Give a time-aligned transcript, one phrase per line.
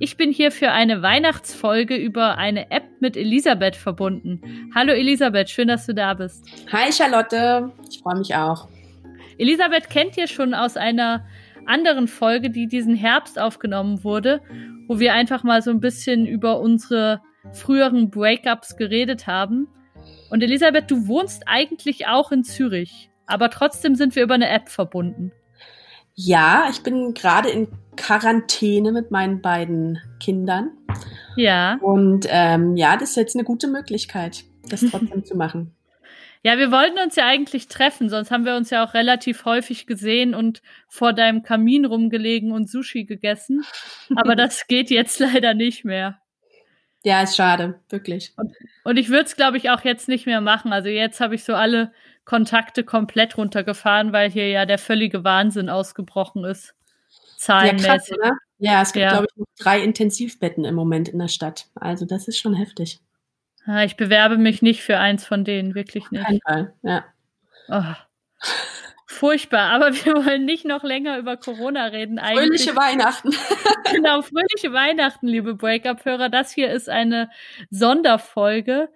[0.00, 4.70] Ich bin hier für eine Weihnachtsfolge über eine App mit Elisabeth verbunden.
[4.72, 6.46] Hallo Elisabeth, schön, dass du da bist.
[6.70, 8.68] Hi Charlotte, ich freue mich auch.
[9.38, 11.26] Elisabeth kennt ihr schon aus einer
[11.66, 14.40] anderen Folge, die diesen Herbst aufgenommen wurde,
[14.86, 17.20] wo wir einfach mal so ein bisschen über unsere
[17.52, 19.66] früheren Breakups geredet haben.
[20.30, 24.68] Und Elisabeth, du wohnst eigentlich auch in Zürich, aber trotzdem sind wir über eine App
[24.68, 25.32] verbunden.
[26.14, 30.70] Ja, ich bin gerade in Quarantäne mit meinen beiden Kindern.
[31.36, 31.78] Ja.
[31.82, 35.74] Und ähm, ja, das ist jetzt eine gute Möglichkeit, das trotzdem zu machen.
[36.44, 39.86] Ja, wir wollten uns ja eigentlich treffen, sonst haben wir uns ja auch relativ häufig
[39.86, 43.64] gesehen und vor deinem Kamin rumgelegen und Sushi gegessen.
[44.14, 46.20] Aber das geht jetzt leider nicht mehr.
[47.04, 48.32] Ja, ist schade, wirklich.
[48.36, 48.52] Und,
[48.84, 50.72] und ich würde es, glaube ich, auch jetzt nicht mehr machen.
[50.72, 51.92] Also jetzt habe ich so alle
[52.24, 56.74] Kontakte komplett runtergefahren, weil hier ja der völlige Wahnsinn ausgebrochen ist.
[57.38, 57.86] Zahlenmäßig.
[57.86, 58.32] Ja, krass, oder?
[58.58, 59.10] ja es gibt, ja.
[59.10, 61.66] glaube ich, noch drei Intensivbetten im Moment in der Stadt.
[61.74, 63.00] Also das ist schon heftig.
[63.84, 66.24] Ich bewerbe mich nicht für eins von denen, wirklich nicht.
[66.24, 67.04] Kein Fall, ja.
[67.68, 67.94] Oh.
[69.06, 72.18] Furchtbar, aber wir wollen nicht noch länger über Corona reden.
[72.18, 72.62] Eigentlich.
[72.62, 73.30] Fröhliche Weihnachten.
[73.92, 76.28] genau, fröhliche Weihnachten, liebe Breakup-Hörer.
[76.28, 77.30] Das hier ist eine
[77.70, 78.88] Sonderfolge.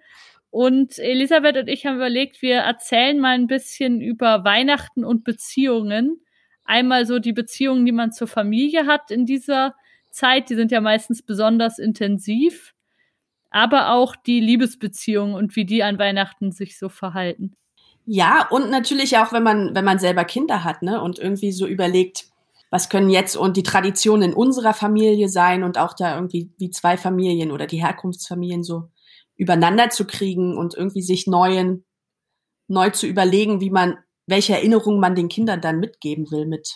[0.49, 6.23] Und Elisabeth und ich haben überlegt, wir erzählen mal ein bisschen über Weihnachten und Beziehungen.
[6.65, 9.75] Einmal so die Beziehungen, die man zur Familie hat in dieser
[10.11, 10.49] Zeit.
[10.49, 12.73] Die sind ja meistens besonders intensiv
[13.53, 17.55] aber auch die Liebesbeziehungen und wie die an Weihnachten sich so verhalten.
[18.05, 21.67] Ja, und natürlich auch, wenn man, wenn man selber Kinder hat, ne, und irgendwie so
[21.67, 22.25] überlegt,
[22.71, 26.71] was können jetzt und die Traditionen in unserer Familie sein und auch da irgendwie wie
[26.71, 28.89] zwei Familien oder die Herkunftsfamilien so
[29.35, 31.85] übereinander zu kriegen und irgendwie sich neuen,
[32.67, 36.75] neu zu überlegen, wie man, welche Erinnerungen man den Kindern dann mitgeben will mit,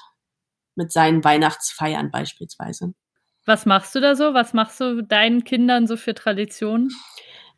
[0.75, 2.94] mit seinen Weihnachtsfeiern beispielsweise.
[3.46, 4.34] Was machst du da so?
[4.34, 6.91] Was machst du deinen Kindern so für Traditionen?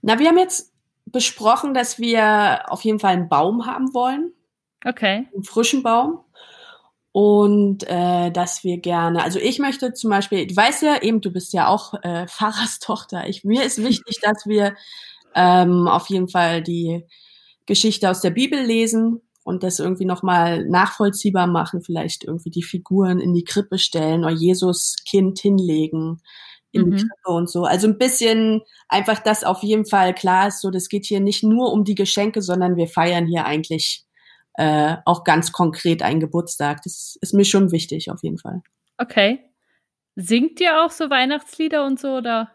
[0.01, 0.71] Na, wir haben jetzt
[1.05, 4.33] besprochen, dass wir auf jeden Fall einen Baum haben wollen.
[4.85, 5.27] Okay.
[5.33, 6.23] Einen frischen Baum.
[7.11, 11.31] Und äh, dass wir gerne, also ich möchte zum Beispiel, du weißt ja eben, du
[11.31, 13.27] bist ja auch äh, Pfarrerstochter.
[13.27, 14.75] Ich, mir ist wichtig, dass wir
[15.33, 17.03] ähm, auf jeden Fall die
[17.65, 23.19] Geschichte aus der Bibel lesen und das irgendwie nochmal nachvollziehbar machen, vielleicht irgendwie die Figuren
[23.19, 26.21] in die Krippe stellen oder Jesus Kind hinlegen
[26.71, 26.91] in mhm.
[26.91, 27.63] die Krippe und so.
[27.63, 31.41] Also ein bisschen einfach, dass auf jeden Fall klar ist, so das geht hier nicht
[31.43, 34.05] nur um die Geschenke, sondern wir feiern hier eigentlich
[34.53, 36.83] äh, auch ganz konkret einen Geburtstag.
[36.83, 38.61] Das ist mir schon wichtig, auf jeden Fall.
[38.99, 39.43] Okay.
[40.15, 42.51] Singt ihr auch so Weihnachtslieder und so, oder?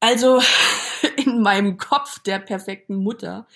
[0.00, 0.40] Also
[1.24, 3.46] in meinem Kopf der perfekten Mutter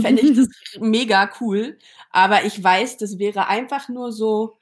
[0.00, 0.48] fände ich das
[0.80, 1.78] mega cool.
[2.10, 4.56] Aber ich weiß, das wäre einfach nur so,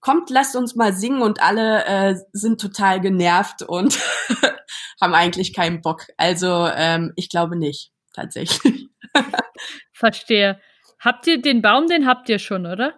[0.00, 3.98] kommt, lasst uns mal singen und alle äh, sind total genervt und
[5.00, 6.06] haben eigentlich keinen Bock.
[6.16, 8.88] Also ähm, ich glaube nicht, tatsächlich.
[9.92, 10.60] Verstehe.
[11.00, 12.94] Habt ihr den Baum, den habt ihr schon, oder?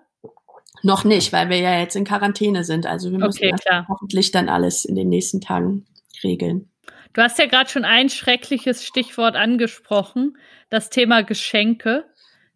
[0.82, 2.86] Noch nicht, weil wir ja jetzt in Quarantäne sind.
[2.86, 5.86] Also wir müssen okay, hoffentlich dann alles in den nächsten Tagen
[6.22, 6.70] regeln.
[7.12, 10.36] Du hast ja gerade schon ein schreckliches Stichwort angesprochen,
[10.68, 12.04] das Thema Geschenke.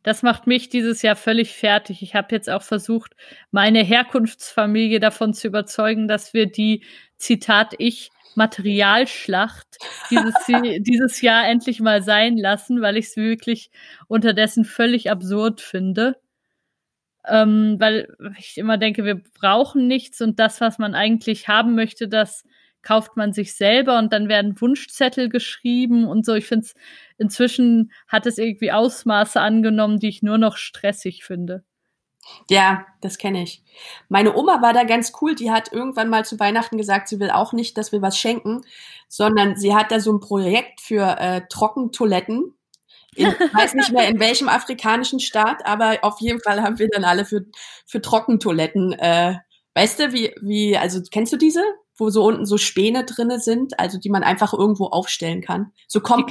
[0.05, 2.03] Das macht mich dieses Jahr völlig fertig.
[2.03, 3.17] Ich habe jetzt auch versucht,
[3.51, 6.85] meine Herkunftsfamilie davon zu überzeugen, dass wir die,
[7.17, 9.79] Zitat ich, Materialschlacht
[10.11, 10.35] dieses,
[10.81, 13.71] dieses Jahr endlich mal sein lassen, weil ich es wirklich
[14.09, 16.17] unterdessen völlig absurd finde.
[17.27, 22.07] Ähm, weil ich immer denke, wir brauchen nichts und das, was man eigentlich haben möchte,
[22.07, 22.45] das
[22.85, 26.35] kauft man sich selber und dann werden Wunschzettel geschrieben und so.
[26.35, 26.75] Ich finde es,
[27.19, 31.65] inzwischen hat es irgendwie Ausmaße angenommen, die ich nur noch stressig finde.
[32.49, 33.63] Ja, das kenne ich.
[34.09, 35.35] Meine Oma war da ganz cool.
[35.35, 38.63] Die hat irgendwann mal zu Weihnachten gesagt, sie will auch nicht, dass wir was schenken,
[39.09, 42.55] sondern sie hat da so ein Projekt für äh, Trockentoiletten.
[43.15, 47.05] Ich weiß nicht mehr in welchem afrikanischen Staat, aber auf jeden Fall haben wir dann
[47.05, 47.45] alle für,
[47.87, 48.93] für Trockentoiletten.
[48.95, 49.37] Äh,
[49.75, 51.63] weißt du, wie, wie, also kennst du diese?
[51.97, 55.73] Wo so unten so Späne drinne sind, also die man einfach irgendwo aufstellen kann.
[55.87, 56.31] So gut.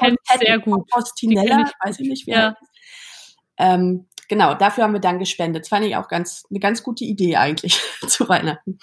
[0.63, 2.35] Kompostinella, ich, weiß ich nicht, wer.
[2.37, 2.57] Ja.
[3.57, 5.63] Ähm, genau, dafür haben wir dann gespendet.
[5.63, 8.79] Das fand ich auch ganz, eine ganz gute Idee eigentlich zu Weihnachten.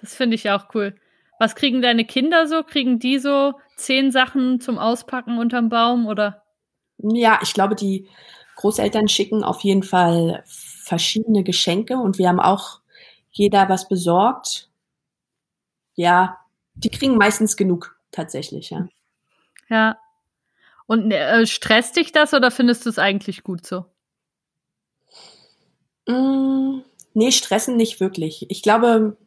[0.00, 0.96] Das finde ich auch cool.
[1.38, 2.62] Was kriegen deine Kinder so?
[2.62, 6.42] Kriegen die so zehn Sachen zum Auspacken unterm Baum oder?
[6.98, 8.08] Ja, ich glaube, die
[8.56, 12.80] Großeltern schicken auf jeden Fall verschiedene Geschenke und wir haben auch
[13.30, 14.69] jeder was besorgt.
[16.00, 16.38] Ja,
[16.72, 18.88] die kriegen meistens genug tatsächlich, ja.
[19.68, 19.98] Ja.
[20.86, 23.84] Und äh, stresst dich das oder findest du es eigentlich gut so?
[26.08, 26.80] Mm,
[27.12, 28.46] nee, stressen nicht wirklich.
[28.48, 29.18] Ich glaube,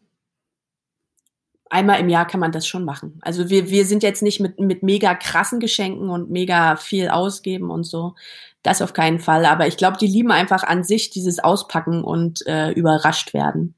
[1.70, 3.20] einmal im Jahr kann man das schon machen.
[3.22, 7.70] Also wir, wir sind jetzt nicht mit, mit mega krassen Geschenken und mega viel ausgeben
[7.70, 8.16] und so.
[8.64, 9.46] Das auf keinen Fall.
[9.46, 13.76] Aber ich glaube, die lieben einfach an sich dieses Auspacken und äh, überrascht werden.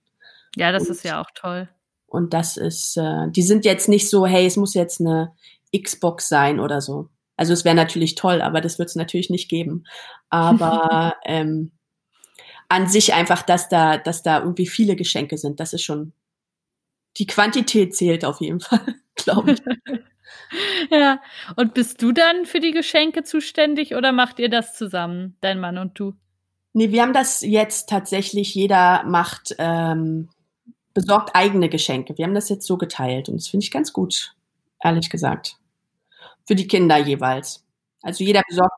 [0.55, 1.67] Ja, das und, ist ja auch toll.
[2.15, 5.33] Und das ist, äh, die sind jetzt nicht so, hey, es muss jetzt eine
[5.75, 7.09] Xbox sein oder so.
[7.37, 9.83] Also es wäre natürlich toll, aber das wird es natürlich nicht geben.
[10.29, 11.71] Aber ähm,
[12.69, 16.13] an sich einfach, dass da, dass da irgendwie viele Geschenke sind, das ist schon,
[17.17, 19.61] die Quantität zählt auf jeden Fall, glaube ich.
[20.91, 21.21] ja,
[21.55, 25.77] und bist du dann für die Geschenke zuständig oder macht ihr das zusammen, dein Mann
[25.77, 26.13] und du?
[26.73, 30.29] Nee, wir haben das jetzt tatsächlich, jeder macht, ähm,
[30.95, 32.17] besorgt eigene Geschenke.
[32.17, 34.33] Wir haben das jetzt so geteilt und das finde ich ganz gut,
[34.83, 35.57] ehrlich gesagt.
[36.45, 37.63] Für die Kinder jeweils.
[38.01, 38.73] Also jeder besorgt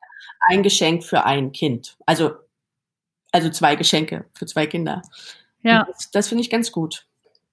[0.49, 1.95] ein Geschenk für ein Kind.
[2.05, 2.31] Also,
[3.31, 5.01] also zwei Geschenke für zwei Kinder.
[5.61, 5.85] Ja.
[5.85, 7.05] das, das finde ich ganz gut.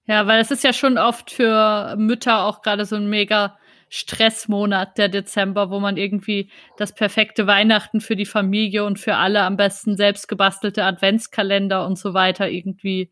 [0.07, 3.59] Ja, weil es ist ja schon oft für Mütter auch gerade so ein mega
[3.91, 9.43] Stressmonat, der Dezember, wo man irgendwie das perfekte Weihnachten für die Familie und für alle
[9.43, 13.11] am besten selbst gebastelte Adventskalender und so weiter irgendwie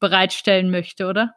[0.00, 1.34] bereitstellen möchte, oder?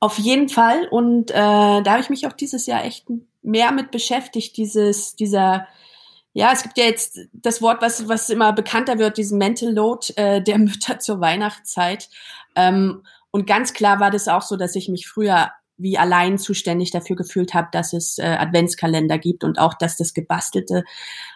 [0.00, 0.86] Auf jeden Fall.
[0.88, 3.06] Und äh, da habe ich mich auch dieses Jahr echt
[3.42, 5.66] mehr mit beschäftigt, dieses, dieser,
[6.32, 10.12] ja, es gibt ja jetzt das Wort, was, was immer bekannter wird, diesen Mental Load
[10.16, 12.08] äh, der Mütter zur Weihnachtszeit.
[12.54, 16.90] Ähm, und ganz klar war das auch so, dass ich mich früher wie allein zuständig
[16.90, 20.82] dafür gefühlt habe, dass es äh, Adventskalender gibt und auch, dass das gebastelte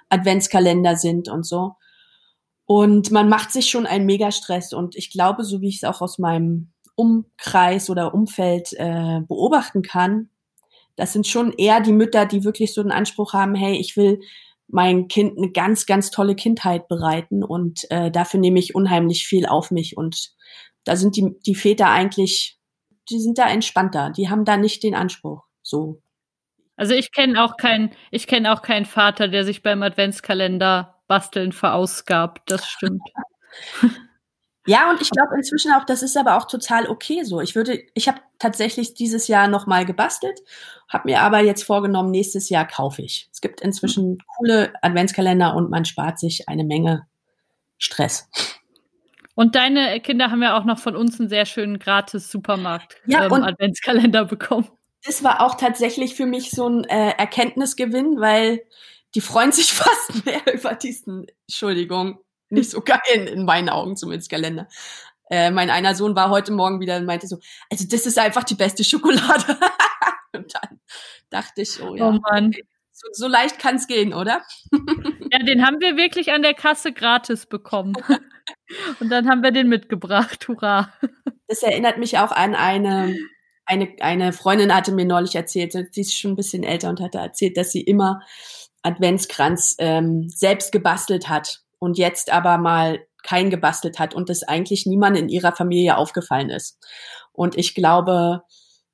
[0.08, 1.76] Adventskalender sind und so.
[2.64, 4.72] Und man macht sich schon einen Megastress.
[4.72, 9.82] Und ich glaube, so wie ich es auch aus meinem Umkreis oder Umfeld äh, beobachten
[9.82, 10.30] kann,
[10.96, 14.20] das sind schon eher die Mütter, die wirklich so den Anspruch haben, hey, ich will
[14.68, 19.46] mein Kind eine ganz, ganz tolle Kindheit bereiten und äh, dafür nehme ich unheimlich viel
[19.46, 20.32] auf mich und
[20.84, 22.58] da sind die, die Väter eigentlich,
[23.10, 25.44] die sind da entspannter, die haben da nicht den Anspruch.
[25.62, 26.02] So.
[26.76, 31.52] Also ich kenne auch keinen, ich kenne auch keinen Vater, der sich beim Adventskalender basteln
[31.52, 32.50] verausgabt.
[32.50, 33.02] Das stimmt.
[34.64, 37.40] Ja, und ich glaube inzwischen auch, das ist aber auch total okay so.
[37.40, 40.38] Ich würde, ich habe tatsächlich dieses Jahr nochmal gebastelt,
[40.88, 43.28] habe mir aber jetzt vorgenommen, nächstes Jahr kaufe ich.
[43.32, 47.08] Es gibt inzwischen coole Adventskalender und man spart sich eine Menge
[47.76, 48.30] Stress.
[49.34, 53.24] Und deine Kinder haben ja auch noch von uns einen sehr schönen gratis Supermarkt ja,
[53.24, 54.68] ähm, Adventskalender bekommen.
[55.04, 58.62] Das war auch tatsächlich für mich so ein äh, Erkenntnisgewinn, weil
[59.14, 62.18] die freuen sich fast mehr über diesen, Entschuldigung,
[62.48, 64.68] nicht so geil in meinen Augen zumindest Kalender.
[65.30, 67.38] Äh, mein einer Sohn war heute Morgen wieder und meinte so,
[67.70, 69.58] also das ist einfach die beste Schokolade.
[70.34, 70.80] und dann
[71.30, 72.52] dachte ich, oh ja, oh Mann.
[72.92, 74.42] So, so leicht kann es gehen, oder?
[75.32, 77.94] ja, den haben wir wirklich an der Kasse gratis bekommen.
[79.00, 80.46] Und dann haben wir den mitgebracht.
[80.46, 80.92] Hurra.
[81.48, 83.16] Das erinnert mich auch an eine,
[83.64, 87.18] eine, eine Freundin hatte mir neulich erzählt, die ist schon ein bisschen älter und hatte
[87.18, 88.20] erzählt, dass sie immer
[88.82, 94.86] Adventskranz ähm, selbst gebastelt hat und jetzt aber mal kein gebastelt hat und das eigentlich
[94.86, 96.79] niemand in ihrer Familie aufgefallen ist.
[97.32, 98.43] Und ich glaube,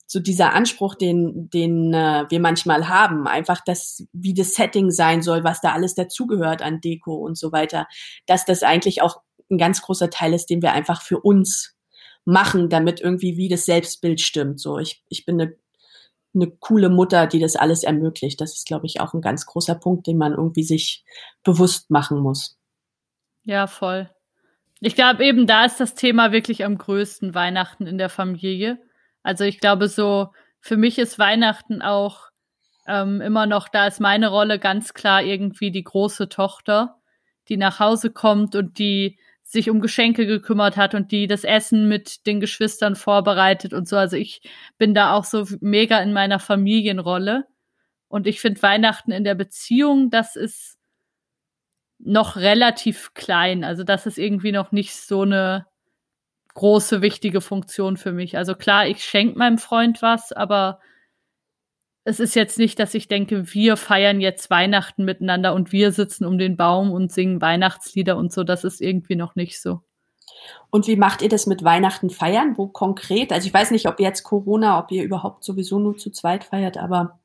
[0.07, 5.23] so dieser Anspruch, den, den äh, wir manchmal haben, einfach das, wie das Setting sein
[5.23, 7.87] soll, was da alles dazugehört an Deko und so weiter,
[8.26, 11.75] dass das eigentlich auch ein ganz großer Teil ist, den wir einfach für uns
[12.25, 14.61] machen, damit irgendwie wie das Selbstbild stimmt.
[14.61, 15.57] So, ich, ich bin eine,
[16.40, 18.40] eine coole Mutter, die das alles ermöglicht.
[18.40, 21.04] Das ist, glaube ich, auch ein ganz großer Punkt, den man irgendwie sich
[21.45, 22.59] bewusst machen muss.
[23.45, 24.11] Ja, voll.
[24.80, 28.78] Ich glaube, eben da ist das Thema wirklich am größten Weihnachten in der Familie
[29.28, 30.28] also ich glaube, so
[30.61, 32.28] für mich ist Weihnachten auch
[32.87, 36.97] ähm, immer noch, da ist meine Rolle ganz klar irgendwie die große Tochter,
[37.49, 39.18] die nach Hause kommt und die
[39.50, 43.97] sich um Geschenke gekümmert hat und die das Essen mit den Geschwistern vorbereitet und so.
[43.97, 44.43] Also ich
[44.76, 47.47] bin da auch so mega in meiner Familienrolle.
[48.09, 50.76] Und ich finde Weihnachten in der Beziehung, das ist
[51.99, 53.64] noch relativ klein.
[53.64, 55.67] Also das ist irgendwie noch nicht so eine
[56.52, 58.37] große, wichtige Funktion für mich.
[58.37, 60.78] Also klar, ich schenke meinem Freund was, aber
[62.08, 66.24] es ist jetzt nicht, dass ich denke, wir feiern jetzt Weihnachten miteinander und wir sitzen
[66.24, 68.44] um den Baum und singen Weihnachtslieder und so.
[68.44, 69.82] Das ist irgendwie noch nicht so.
[70.70, 72.56] Und wie macht ihr das mit Weihnachten feiern?
[72.56, 73.30] Wo konkret?
[73.30, 76.78] Also ich weiß nicht, ob jetzt Corona, ob ihr überhaupt sowieso nur zu zweit feiert,
[76.78, 77.18] aber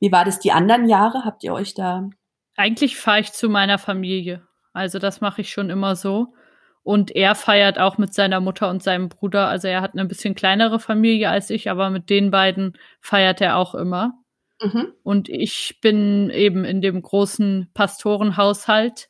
[0.00, 1.24] wie war das die anderen Jahre?
[1.24, 2.10] Habt ihr euch da?
[2.56, 4.46] Eigentlich fahre ich zu meiner Familie.
[4.74, 6.34] Also das mache ich schon immer so.
[6.82, 9.48] Und er feiert auch mit seiner Mutter und seinem Bruder.
[9.48, 13.56] Also er hat eine bisschen kleinere Familie als ich, aber mit den beiden feiert er
[13.56, 14.14] auch immer.
[14.62, 14.92] Mhm.
[15.02, 19.08] Und ich bin eben in dem großen Pastorenhaushalt.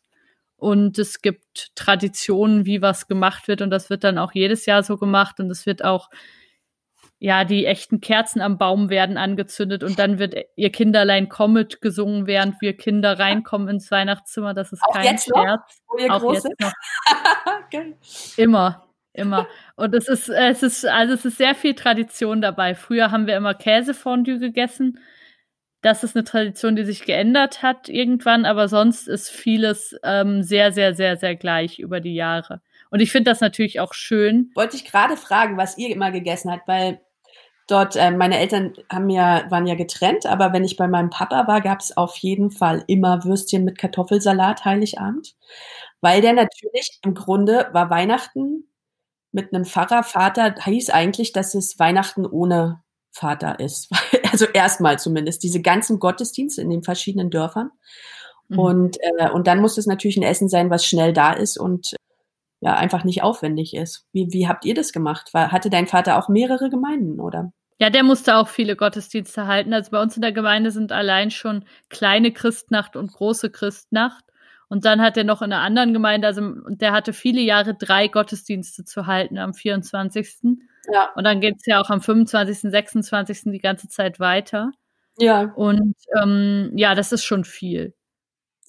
[0.57, 3.63] Und es gibt Traditionen, wie was gemacht wird.
[3.63, 5.41] Und das wird dann auch jedes Jahr so gemacht.
[5.41, 6.11] Und es wird auch
[7.23, 12.27] ja, die echten Kerzen am Baum werden angezündet und dann wird ihr Kinderlein kommet gesungen,
[12.27, 14.55] während wir Kinder reinkommen ins Weihnachtszimmer.
[14.55, 15.83] Das ist auch kein jetzt Scherz.
[16.09, 16.73] Noch, auch jetzt noch.
[18.39, 19.47] Immer, immer.
[19.77, 22.75] Und es ist, es ist, also es ist sehr viel Tradition dabei.
[22.75, 24.99] Früher haben wir immer Käsefondue gegessen.
[25.83, 30.73] Das ist eine Tradition, die sich geändert hat irgendwann, aber sonst ist vieles ähm, sehr,
[30.73, 32.63] sehr, sehr, sehr gleich über die Jahre.
[32.89, 34.51] Und ich finde das natürlich auch schön.
[34.55, 37.01] Wollte ich gerade fragen, was ihr immer gegessen habt, weil
[37.71, 41.47] dort, äh, meine Eltern haben ja, waren ja getrennt, aber wenn ich bei meinem Papa
[41.47, 45.37] war, gab es auf jeden Fall immer Würstchen mit Kartoffelsalat Heiligabend.
[46.01, 48.69] Weil der natürlich im Grunde war Weihnachten
[49.33, 50.03] mit einem Pfarrer.
[50.03, 53.91] Vater hieß eigentlich, dass es Weihnachten ohne Vater ist.
[54.33, 55.43] Also erstmal zumindest.
[55.43, 57.73] Diese ganzen Gottesdienste in den verschiedenen Dörfern.
[58.47, 58.59] Mhm.
[58.61, 61.97] Und, äh, und dann muss es natürlich ein Essen sein, was schnell da ist und
[62.61, 64.07] ja einfach nicht aufwendig ist.
[64.13, 65.35] Wie, wie habt ihr das gemacht?
[65.35, 67.53] War, hatte dein Vater auch mehrere Gemeinden, oder?
[67.81, 69.73] Ja, der musste auch viele Gottesdienste halten.
[69.73, 74.23] Also bei uns in der Gemeinde sind allein schon kleine Christnacht und große Christnacht.
[74.69, 78.07] Und dann hat er noch in einer anderen Gemeinde, also der hatte viele Jahre drei
[78.07, 80.57] Gottesdienste zu halten am 24.
[80.93, 81.11] Ja.
[81.17, 83.45] Und dann geht's ja auch am 25., 26.
[83.47, 84.73] die ganze Zeit weiter.
[85.19, 85.53] Ja.
[85.57, 87.95] Und ähm, ja, das ist schon viel.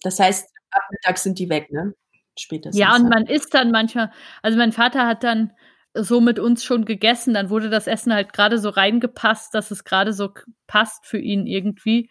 [0.03, 1.93] Das heißt, ab Mittag sind die weg, ne?
[2.37, 2.79] Spätestens.
[2.79, 4.09] Ja, und man isst dann manchmal,
[4.41, 5.51] also mein Vater hat dann
[5.93, 7.33] so mit uns schon gegessen.
[7.33, 10.29] Dann wurde das Essen halt gerade so reingepasst, dass es gerade so
[10.67, 12.09] passt für ihn irgendwie.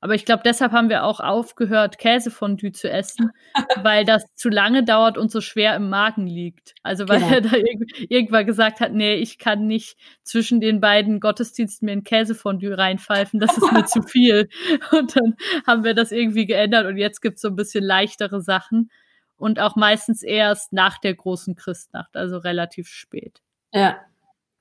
[0.00, 3.30] Aber ich glaube, deshalb haben wir auch aufgehört, Käsefondue zu essen,
[3.82, 6.74] weil das zu lange dauert und so schwer im Magen liegt.
[6.82, 7.32] Also weil genau.
[7.32, 11.92] er da irg irgendwann gesagt hat, nee, ich kann nicht zwischen den beiden Gottesdiensten mir
[11.92, 14.48] ein Käsefondue reinpfeifen, das ist mir zu viel.
[14.92, 15.34] Und dann
[15.66, 18.90] haben wir das irgendwie geändert und jetzt gibt's so ein bisschen leichtere Sachen
[19.38, 23.42] und auch meistens erst nach der großen Christnacht, also relativ spät.
[23.72, 23.98] Ja.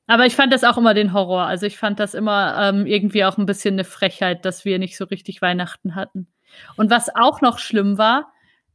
[0.07, 1.45] Aber ich fand das auch immer den Horror.
[1.45, 4.97] Also ich fand das immer ähm, irgendwie auch ein bisschen eine Frechheit, dass wir nicht
[4.97, 6.27] so richtig Weihnachten hatten.
[6.75, 8.31] Und was auch noch schlimm war,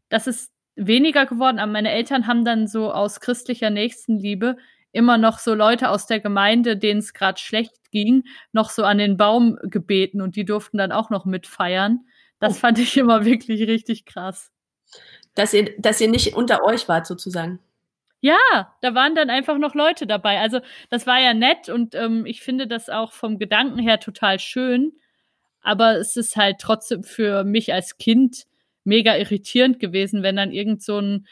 [0.09, 4.57] das ist weniger geworden, aber meine Eltern haben dann so aus christlicher Nächstenliebe
[4.92, 8.99] immer noch so Leute aus der Gemeinde, denen es gerade schlecht ging, noch so an
[8.99, 12.00] den Baum gebeten und die durften dann auch noch mitfeiern.
[12.40, 12.61] Das oh.
[12.61, 14.50] fand ich immer wirklich richtig krass
[15.35, 17.61] dass ihr, dass ihr nicht unter euch wart sozusagen.
[18.23, 20.41] Ja, da waren dann einfach noch Leute dabei.
[20.41, 20.61] Also
[20.91, 24.93] das war ja nett und ähm, ich finde das auch vom Gedanken her total schön.
[25.63, 28.45] Aber es ist halt trotzdem für mich als Kind
[28.85, 31.27] mega irritierend gewesen, wenn dann irgend so ein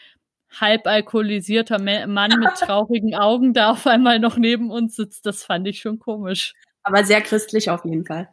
[0.51, 5.27] halb alkoholisierter Mann mit traurigen Augen da auf einmal noch neben uns sitzt.
[5.27, 6.55] Das fand ich schon komisch.
[6.83, 8.29] Aber sehr christlich auf jeden Fall.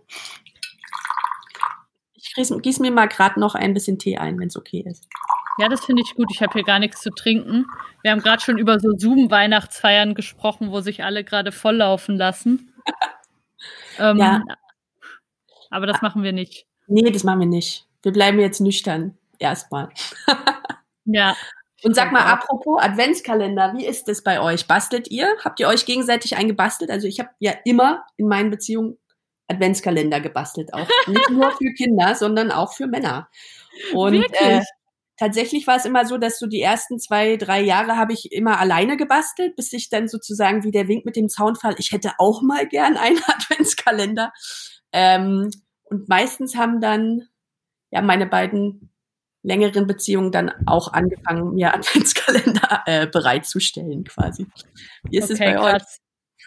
[2.14, 5.08] Ich gieße mir mal gerade noch ein bisschen Tee ein, wenn es okay ist.
[5.58, 6.30] Ja, das finde ich gut.
[6.32, 7.66] Ich habe hier gar nichts zu trinken.
[8.02, 12.74] Wir haben gerade schon über so Zoom-Weihnachtsfeiern gesprochen, wo sich alle gerade volllaufen lassen.
[14.00, 14.44] ähm, ja.
[15.70, 16.66] Aber das machen wir nicht.
[16.88, 17.88] Nee, das machen wir nicht.
[18.04, 19.18] Wir bleiben jetzt nüchtern.
[19.40, 19.90] Erstmal.
[21.06, 21.36] ja.
[21.84, 24.68] Und sag mal, apropos Adventskalender, wie ist es bei euch?
[24.68, 25.36] Bastelt ihr?
[25.44, 26.90] Habt ihr euch gegenseitig eingebastelt?
[26.90, 28.98] Also ich habe ja immer in meinen Beziehungen
[29.48, 33.30] Adventskalender gebastelt, auch nicht nur für Kinder, sondern auch für Männer.
[33.94, 34.42] Und Wirklich?
[34.42, 34.62] Äh,
[35.18, 38.60] tatsächlich war es immer so, dass so die ersten zwei, drei Jahre habe ich immer
[38.60, 42.42] alleine gebastelt, bis ich dann sozusagen wie der Wink mit dem Zaunfall, ich hätte auch
[42.42, 44.34] mal gern einen Adventskalender.
[44.92, 45.52] Ähm,
[45.86, 47.28] und meistens haben dann
[47.92, 48.92] ja meine beiden
[49.44, 54.48] längeren Beziehungen dann auch angefangen, mir Adventskalender äh, bereitzustellen, quasi.
[55.04, 56.00] Wie ist okay, es bei krass.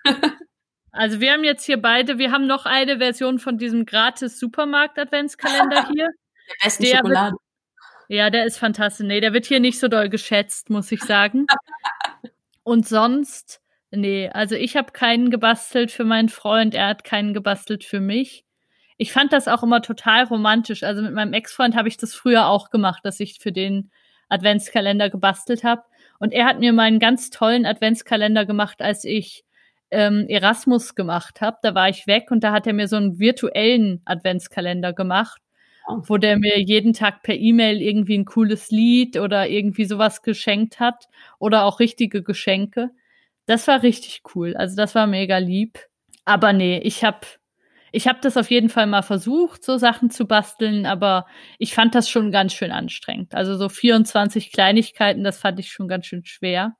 [0.04, 0.32] euch?
[0.92, 4.98] also wir haben jetzt hier beide, wir haben noch eine Version von diesem gratis Supermarkt
[4.98, 6.08] Adventskalender hier.
[6.48, 7.36] Der besten der Schokolade.
[8.08, 9.06] Ja, der ist fantastisch.
[9.06, 11.46] Nee, der wird hier nicht so doll geschätzt, muss ich sagen.
[12.62, 13.60] Und sonst,
[13.90, 18.44] nee, also ich habe keinen gebastelt für meinen Freund, er hat keinen gebastelt für mich.
[18.96, 20.82] Ich fand das auch immer total romantisch.
[20.82, 23.90] Also mit meinem Ex-Freund habe ich das früher auch gemacht, dass ich für den
[24.30, 25.82] Adventskalender gebastelt habe.
[26.18, 29.44] Und er hat mir meinen ganz tollen Adventskalender gemacht, als ich
[29.90, 31.58] ähm, Erasmus gemacht habe.
[31.62, 35.40] Da war ich weg und da hat er mir so einen virtuellen Adventskalender gemacht
[36.06, 40.80] wo der mir jeden Tag per E-Mail irgendwie ein cooles Lied oder irgendwie sowas geschenkt
[40.80, 42.90] hat oder auch richtige Geschenke.
[43.46, 44.54] Das war richtig cool.
[44.56, 45.78] Also das war mega lieb.
[46.26, 47.26] Aber nee, ich hab,
[47.92, 51.26] ich habe das auf jeden Fall mal versucht, so Sachen zu basteln, aber
[51.58, 53.34] ich fand das schon ganz schön anstrengend.
[53.34, 56.76] Also so 24 Kleinigkeiten, das fand ich schon ganz schön schwer.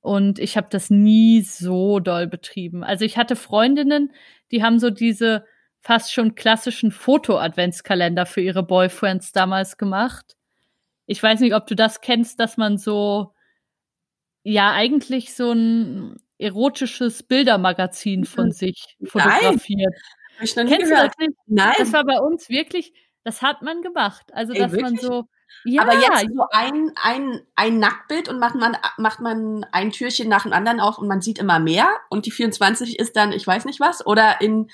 [0.00, 2.84] Und ich habe das nie so doll betrieben.
[2.84, 4.12] Also ich hatte Freundinnen,
[4.52, 5.44] die haben so diese
[5.86, 10.36] fast schon klassischen Foto-Adventskalender für ihre Boyfriends damals gemacht.
[11.06, 13.32] Ich weiß nicht, ob du das kennst, dass man so,
[14.42, 19.94] ja, eigentlich so ein erotisches Bildermagazin von sich fotografiert.
[20.38, 20.90] Nein, Kennst gehört.
[20.90, 21.38] du das nicht?
[21.46, 21.74] Nein.
[21.78, 24.26] Das war bei uns wirklich, das hat man gemacht.
[24.32, 24.90] Also, Ey, dass wirklich?
[24.90, 25.28] man so,
[25.64, 25.82] ja.
[25.82, 30.42] Aber jetzt so ein, ein, ein Nacktbild und macht man, macht man ein Türchen nach
[30.42, 33.64] dem anderen auf und man sieht immer mehr und die 24 ist dann, ich weiß
[33.66, 34.68] nicht was, oder in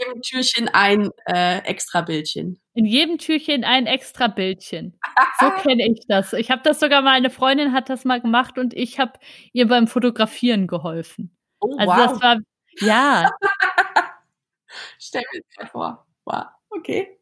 [0.00, 2.60] jedem Türchen ein äh, extra Bildchen.
[2.74, 4.98] In jedem Türchen ein extra Bildchen.
[5.38, 6.32] So kenne ich das.
[6.32, 9.12] Ich habe das sogar mal, eine Freundin hat das mal gemacht und ich habe
[9.52, 11.36] ihr beim Fotografieren geholfen.
[11.60, 11.96] Oh, also wow.
[11.96, 12.36] das war,
[12.80, 13.30] ja.
[14.98, 16.06] Stell mir das vor.
[16.24, 17.18] Wow, okay.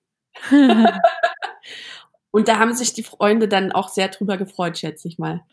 [2.30, 5.44] und da haben sich die Freunde dann auch sehr drüber gefreut, schätze ich mal.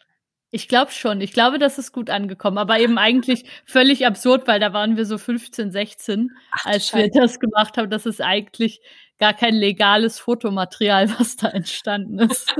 [0.56, 1.20] Ich glaube schon.
[1.20, 2.58] Ich glaube, das ist gut angekommen.
[2.58, 7.12] Aber eben eigentlich völlig absurd, weil da waren wir so 15, 16, Ach, als wir
[7.12, 7.90] das gemacht haben.
[7.90, 8.80] Das ist eigentlich
[9.20, 12.56] gar kein legales Fotomaterial, was da entstanden ist.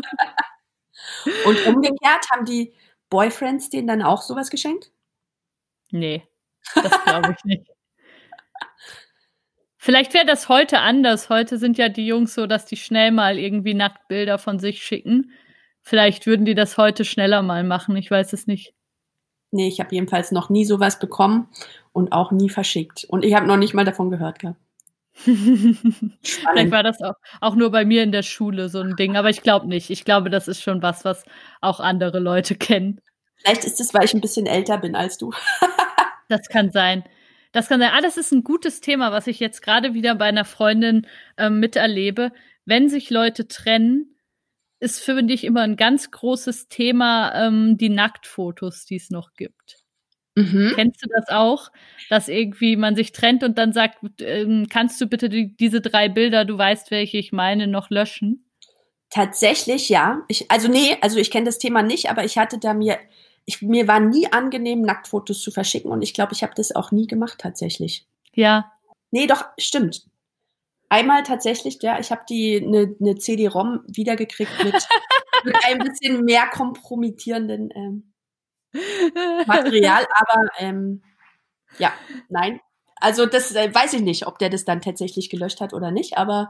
[1.46, 2.74] Und umgekehrt haben die
[3.10, 4.92] Boyfriends denen dann auch sowas geschenkt?
[5.92, 6.28] Nee,
[6.74, 7.68] das glaube ich nicht.
[9.78, 11.30] Vielleicht wäre das heute anders.
[11.30, 15.32] Heute sind ja die Jungs so, dass die schnell mal irgendwie Nacktbilder von sich schicken.
[15.88, 18.74] Vielleicht würden die das heute schneller mal machen, ich weiß es nicht.
[19.52, 21.48] Nee, ich habe jedenfalls noch nie sowas bekommen
[21.94, 23.06] und auch nie verschickt.
[23.08, 24.60] Und ich habe noch nicht mal davon gehört gehabt.
[25.14, 29.30] Vielleicht war das auch, auch nur bei mir in der Schule so ein Ding, aber
[29.30, 29.92] ich glaube nicht.
[29.92, 31.24] Ich glaube, das ist schon was, was
[31.62, 33.00] auch andere Leute kennen.
[33.36, 35.34] Vielleicht ist es, weil ich ein bisschen älter bin als du.
[36.30, 37.04] das kann sein.
[37.52, 37.92] Das kann sein.
[37.94, 41.06] Ah, das ist ein gutes Thema, was ich jetzt gerade wieder bei einer Freundin
[41.38, 42.32] äh, miterlebe.
[42.66, 44.15] Wenn sich Leute trennen,
[44.86, 49.84] ist für dich immer ein ganz großes Thema ähm, die Nacktfotos, die es noch gibt.
[50.36, 50.74] Mhm.
[50.76, 51.72] Kennst du das auch,
[52.10, 56.08] dass irgendwie man sich trennt und dann sagt, ähm, kannst du bitte die, diese drei
[56.08, 58.46] Bilder, du weißt, welche ich meine, noch löschen?
[59.10, 60.22] Tatsächlich, ja.
[60.28, 63.00] Ich, also nee, also ich kenne das Thema nicht, aber ich hatte da mir,
[63.46, 66.92] ich, mir war nie angenehm, Nacktfotos zu verschicken und ich glaube, ich habe das auch
[66.92, 68.06] nie gemacht tatsächlich.
[68.34, 68.72] Ja.
[69.12, 70.06] Nee, doch, stimmt.
[70.90, 74.74] Einmal tatsächlich, ja, ich habe die eine ne, CD-ROM wiedergekriegt mit,
[75.44, 78.14] mit ein bisschen mehr kompromittierenden ähm,
[79.48, 81.02] Material, aber ähm,
[81.80, 81.94] ja,
[82.30, 82.60] nein.
[82.98, 86.18] Also das äh, weiß ich nicht, ob der das dann tatsächlich gelöscht hat oder nicht,
[86.18, 86.50] aber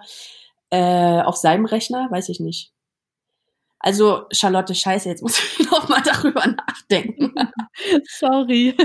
[0.69, 2.71] äh, auf seinem Rechner weiß ich nicht.
[3.79, 7.33] Also Charlotte, scheiße, jetzt muss ich noch mal darüber nachdenken.
[8.05, 8.75] Sorry.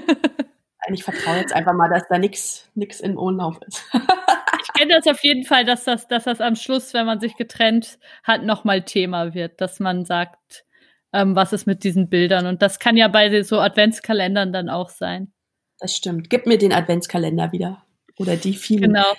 [0.93, 3.85] Ich vertraue jetzt einfach mal, dass da nichts nix im Umlauf ist
[4.81, 7.99] kenne das auf jeden Fall, dass das, dass das am Schluss, wenn man sich getrennt
[8.23, 10.65] hat, nochmal Thema wird, dass man sagt,
[11.13, 12.47] ähm, was ist mit diesen Bildern.
[12.47, 15.33] Und das kann ja bei so Adventskalendern dann auch sein.
[15.79, 16.31] Das stimmt.
[16.31, 17.85] Gib mir den Adventskalender wieder.
[18.19, 18.93] Oder die vielen.
[18.95, 19.13] Genau.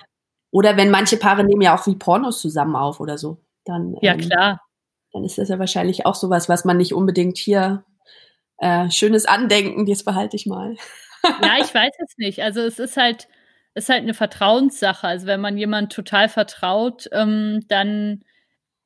[0.52, 3.38] Oder wenn manche Paare nehmen ja auch wie Pornos zusammen auf oder so.
[3.65, 4.62] Dann, ja, ähm, klar.
[5.13, 7.84] Dann ist das ja wahrscheinlich auch sowas, was man nicht unbedingt hier
[8.58, 10.76] äh, schönes Andenken, das behalte ich mal.
[11.24, 12.41] ja, ich weiß es nicht.
[12.41, 13.28] Also es ist halt,
[13.73, 15.07] ist halt eine Vertrauenssache.
[15.07, 18.23] Also wenn man jemand total vertraut, ähm, dann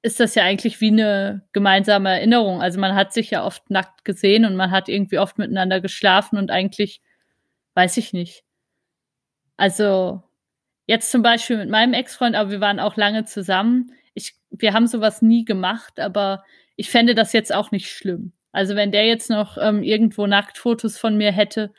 [0.02, 2.62] ist das ja eigentlich wie eine gemeinsame Erinnerung.
[2.62, 6.38] Also man hat sich ja oft nackt gesehen und man hat irgendwie oft miteinander geschlafen
[6.38, 7.02] und eigentlich
[7.74, 8.44] weiß ich nicht.
[9.58, 10.22] Also
[10.86, 13.92] jetzt zum Beispiel mit meinem Ex-Freund, aber wir waren auch lange zusammen.
[14.14, 16.44] Ich, wir haben sowas nie gemacht, aber
[16.76, 18.34] ich fände das jetzt auch nicht schlimm.
[18.52, 21.74] Also wenn der jetzt noch ähm, irgendwo Nacktfotos von mir hätte,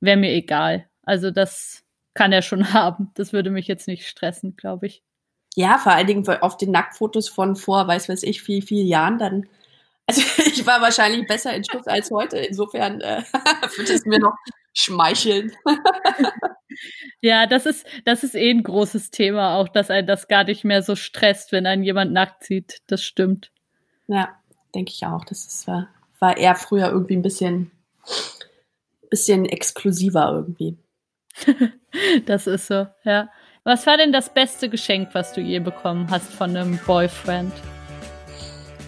[0.00, 0.86] wäre mir egal.
[1.02, 1.84] Also das
[2.18, 3.10] kann er schon haben.
[3.14, 5.02] Das würde mich jetzt nicht stressen, glaube ich.
[5.54, 9.18] Ja, vor allen Dingen auf den Nacktfotos von vor, weiß weiß ich, viel, viel Jahren,
[9.18, 9.48] dann
[10.06, 12.38] also ich war wahrscheinlich besser in Schuss als heute.
[12.38, 13.22] Insofern äh,
[13.76, 14.34] würde es mir noch
[14.72, 15.52] schmeicheln.
[17.20, 20.64] ja, das ist, das ist eh ein großes Thema, auch dass ein das gar nicht
[20.64, 22.78] mehr so stresst, wenn ein jemand nackt sieht.
[22.86, 23.50] Das stimmt.
[24.06, 24.34] Ja,
[24.74, 25.24] denke ich auch.
[25.24, 25.88] Das ist, war,
[26.20, 27.70] war eher früher irgendwie ein bisschen,
[29.10, 30.78] bisschen exklusiver irgendwie.
[32.26, 33.28] das ist so, ja.
[33.64, 37.52] Was war denn das beste Geschenk, was du je bekommen hast von einem Boyfriend?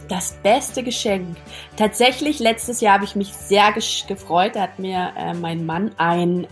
[0.09, 1.37] Das beste Geschenk.
[1.77, 4.57] Tatsächlich, letztes Jahr habe ich mich sehr gefreut.
[4.57, 6.47] Da hat mir äh, mein Mann ein,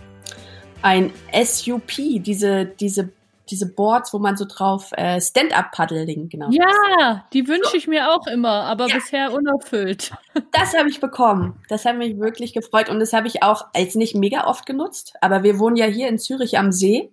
[0.81, 1.11] ein
[1.43, 3.09] SUP, diese, diese
[3.49, 6.49] diese Boards, wo man so drauf äh, Stand-up-Paddling, genau.
[6.51, 8.95] Ja, die wünsche ich mir auch immer, aber ja.
[8.95, 10.11] bisher unerfüllt.
[10.51, 11.61] Das habe ich bekommen.
[11.69, 15.13] Das hat mich wirklich gefreut und das habe ich auch als nicht mega oft genutzt,
[15.21, 17.11] aber wir wohnen ja hier in Zürich am See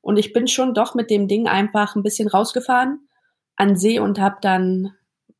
[0.00, 3.08] Und ich bin schon doch mit dem Ding einfach ein bisschen rausgefahren
[3.56, 4.92] an See und habe dann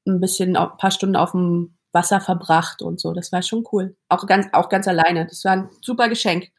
[0.07, 3.13] ein bisschen, ein paar Stunden auf dem Wasser verbracht und so.
[3.13, 3.97] Das war schon cool.
[4.09, 5.27] Auch ganz, auch ganz alleine.
[5.27, 6.51] Das war ein super Geschenk.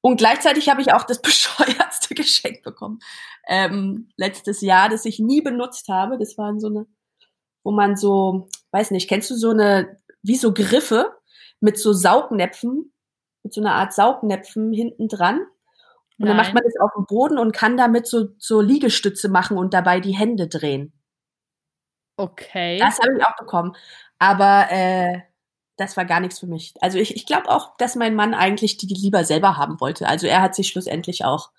[0.00, 1.83] Und gleichzeitig habe ich auch das bescheuertste
[2.16, 2.98] Geschenk bekommen.
[3.46, 6.18] Ähm, letztes Jahr, das ich nie benutzt habe.
[6.18, 6.86] Das waren so eine,
[7.62, 11.16] wo man so, weiß nicht, kennst du so eine, wie so Griffe
[11.60, 12.92] mit so Saugnäpfen,
[13.42, 15.40] mit so einer Art Saugnäpfen hinten dran.
[16.18, 16.28] Und Nein.
[16.28, 19.74] dann macht man das auf dem Boden und kann damit so, so Liegestütze machen und
[19.74, 20.92] dabei die Hände drehen.
[22.16, 22.78] Okay.
[22.78, 23.74] Das habe ich auch bekommen.
[24.18, 25.20] Aber äh,
[25.76, 26.74] das war gar nichts für mich.
[26.80, 30.06] Also ich, ich glaube auch, dass mein Mann eigentlich die, die lieber selber haben wollte.
[30.06, 31.50] Also er hat sich schlussendlich auch,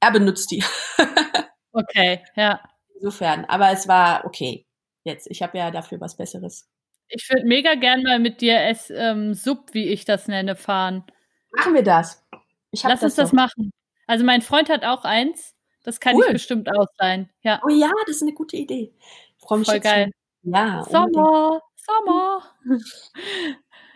[0.00, 0.64] er benutzt die.
[1.72, 2.60] okay, ja.
[2.94, 4.66] Insofern, aber es war okay.
[5.04, 6.68] Jetzt, ich habe ja dafür was Besseres.
[7.08, 11.04] Ich würde mega gern mal mit dir es ähm, Sub, wie ich das nenne, fahren.
[11.52, 12.26] Machen wir das.
[12.72, 13.70] Lass das uns das machen.
[14.06, 15.54] Also mein Freund hat auch eins.
[15.84, 16.24] Das kann cool.
[16.26, 17.30] ich bestimmt ausleihen.
[17.42, 17.60] Ja.
[17.64, 18.92] Oh ja, das ist eine gute Idee.
[19.38, 20.10] Ich freue mich Voll geil.
[20.42, 20.52] Schon.
[20.52, 20.84] Ja.
[20.84, 21.62] Sommer.
[21.76, 22.42] Sommer.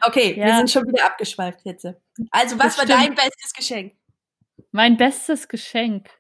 [0.03, 0.47] Okay, ja.
[0.47, 1.87] wir sind schon wieder abgeschweift jetzt.
[2.31, 3.95] Also, was war dein bestes Geschenk?
[4.73, 6.11] Mein bestes Geschenk.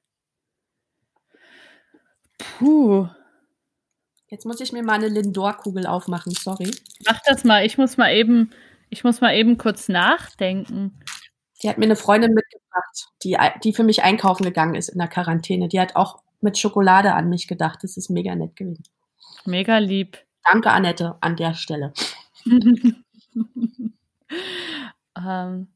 [2.39, 3.09] Puh.
[4.29, 6.71] Jetzt muss ich mir mal eine Lindor-Kugel aufmachen, sorry.
[7.07, 8.51] Mach das mal, ich muss mal eben,
[8.89, 11.01] ich muss mal eben kurz nachdenken.
[11.63, 15.09] Die hat mir eine Freundin mitgebracht, die, die für mich einkaufen gegangen ist in der
[15.09, 15.69] Quarantäne.
[15.69, 17.81] Die hat auch mit Schokolade an mich gedacht.
[17.83, 18.85] Das ist mega nett gewesen.
[19.45, 20.19] Mega lieb.
[20.45, 21.93] Danke, Annette, an der Stelle.
[25.17, 25.69] ähm,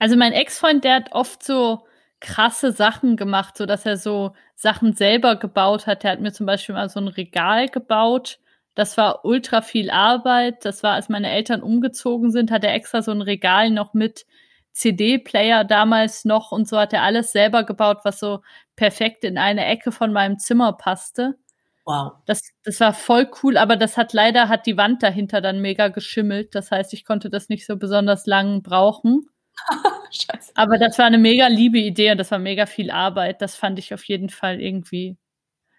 [0.00, 1.86] also mein Ex-Freund, der hat oft so
[2.20, 6.02] krasse Sachen gemacht, so dass er so Sachen selber gebaut hat.
[6.02, 8.38] Der hat mir zum Beispiel mal so ein Regal gebaut.
[8.74, 10.64] Das war ultra viel Arbeit.
[10.64, 14.26] Das war, als meine Eltern umgezogen sind, hat er extra so ein Regal noch mit
[14.72, 18.40] CD-Player damals noch und so hat er alles selber gebaut, was so
[18.76, 21.36] perfekt in eine Ecke von meinem Zimmer passte.
[21.84, 22.12] Wow.
[22.26, 25.88] Das, das war voll cool, aber das hat leider hat die Wand dahinter dann mega
[25.88, 26.54] geschimmelt.
[26.54, 29.26] Das heißt, ich konnte das nicht so besonders lang brauchen.
[30.10, 30.52] Scheiße.
[30.54, 33.42] Aber das war eine mega liebe Idee und das war mega viel Arbeit.
[33.42, 35.16] Das fand ich auf jeden Fall irgendwie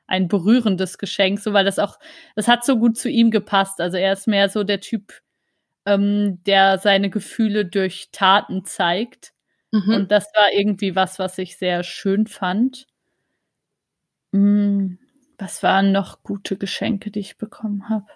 [0.08, 1.98] ein berührendes Geschenk, so weil das auch,
[2.36, 3.80] das hat so gut zu ihm gepasst.
[3.80, 5.14] Also er ist mehr so der Typ,
[5.86, 9.34] ähm, der seine Gefühle durch Taten zeigt.
[9.72, 9.94] Mhm.
[9.94, 12.88] Und das war irgendwie was, was ich sehr schön fand.
[14.34, 14.96] Mm,
[15.38, 18.08] was waren noch gute Geschenke, die ich bekommen habe?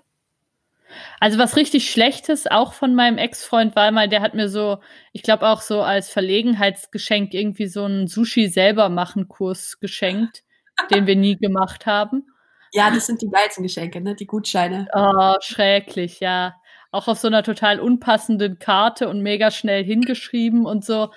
[1.20, 4.80] Also was richtig Schlechtes, auch von meinem Ex-Freund war mal, der hat mir so,
[5.14, 10.44] ich glaube auch so als Verlegenheitsgeschenk irgendwie so einen Sushi selber machen Kurs geschenkt,
[10.92, 12.28] den wir nie gemacht haben.
[12.74, 14.16] Ja, das sind die geilsten Geschenke, ne?
[14.16, 14.88] Die Gutscheine.
[14.94, 16.56] Oh, schrecklich, ja.
[16.92, 21.12] Auch auf so einer total unpassenden Karte und mega schnell hingeschrieben und so.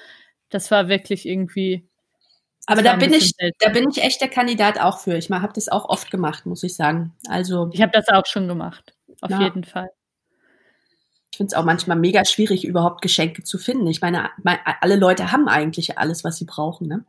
[0.51, 1.89] Das war wirklich irgendwie
[2.71, 5.17] aber da bin ich, da bin ich echt der Kandidat auch für.
[5.17, 7.15] Ich habe das auch oft gemacht, muss ich sagen.
[7.27, 9.43] Also ich habe das auch schon gemacht, auf ja.
[9.43, 9.91] jeden Fall.
[11.31, 13.87] Ich finde es auch manchmal mega schwierig, überhaupt Geschenke zu finden.
[13.87, 14.31] Ich meine,
[14.81, 17.05] alle Leute haben eigentlich alles, was sie brauchen, ne?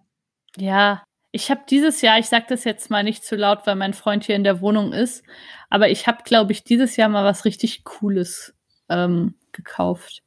[0.58, 3.94] Ja, ich habe dieses Jahr, ich sage das jetzt mal nicht zu laut, weil mein
[3.94, 5.24] Freund hier in der Wohnung ist,
[5.70, 8.56] aber ich habe, glaube ich, dieses Jahr mal was richtig Cooles
[8.90, 10.24] ähm, gekauft.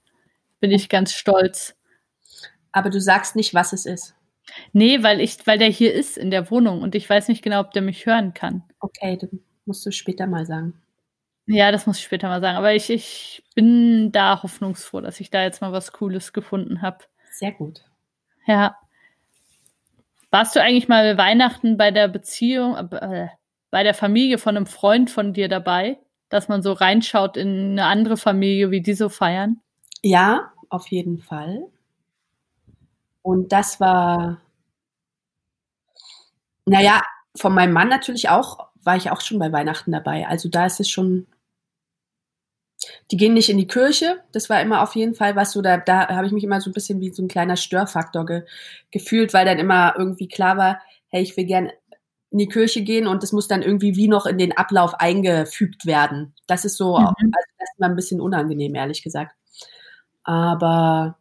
[0.60, 1.74] Bin ich ganz stolz.
[2.70, 4.14] Aber du sagst nicht, was es ist.
[4.72, 7.60] Nee, weil ich, weil der hier ist in der Wohnung und ich weiß nicht genau,
[7.60, 8.62] ob der mich hören kann.
[8.80, 10.80] Okay, dann musst du später mal sagen.
[11.46, 12.56] Ja, das muss ich später mal sagen.
[12.56, 16.98] Aber ich, ich bin da hoffnungsfroh, dass ich da jetzt mal was Cooles gefunden habe.
[17.30, 17.82] Sehr gut.
[18.46, 18.76] Ja.
[20.30, 23.28] Warst du eigentlich mal Weihnachten bei der Beziehung, äh,
[23.70, 27.84] bei der Familie von einem Freund von dir dabei, dass man so reinschaut in eine
[27.84, 29.60] andere Familie, wie die so feiern?
[30.02, 31.66] Ja, auf jeden Fall.
[33.22, 34.40] Und das war,
[36.66, 37.02] naja,
[37.36, 40.26] von meinem Mann natürlich auch, war ich auch schon bei Weihnachten dabei.
[40.26, 41.26] Also da ist es schon,
[43.10, 44.20] die gehen nicht in die Kirche.
[44.32, 46.70] Das war immer auf jeden Fall was so, da, da habe ich mich immer so
[46.70, 48.42] ein bisschen wie so ein kleiner Störfaktor ge,
[48.90, 51.70] gefühlt, weil dann immer irgendwie klar war, hey, ich will gern
[52.30, 55.84] in die Kirche gehen und das muss dann irgendwie wie noch in den Ablauf eingefügt
[55.84, 56.34] werden.
[56.46, 57.06] Das ist so, mhm.
[57.06, 57.14] also
[57.58, 59.34] das ist immer ein bisschen unangenehm, ehrlich gesagt.
[60.24, 61.18] Aber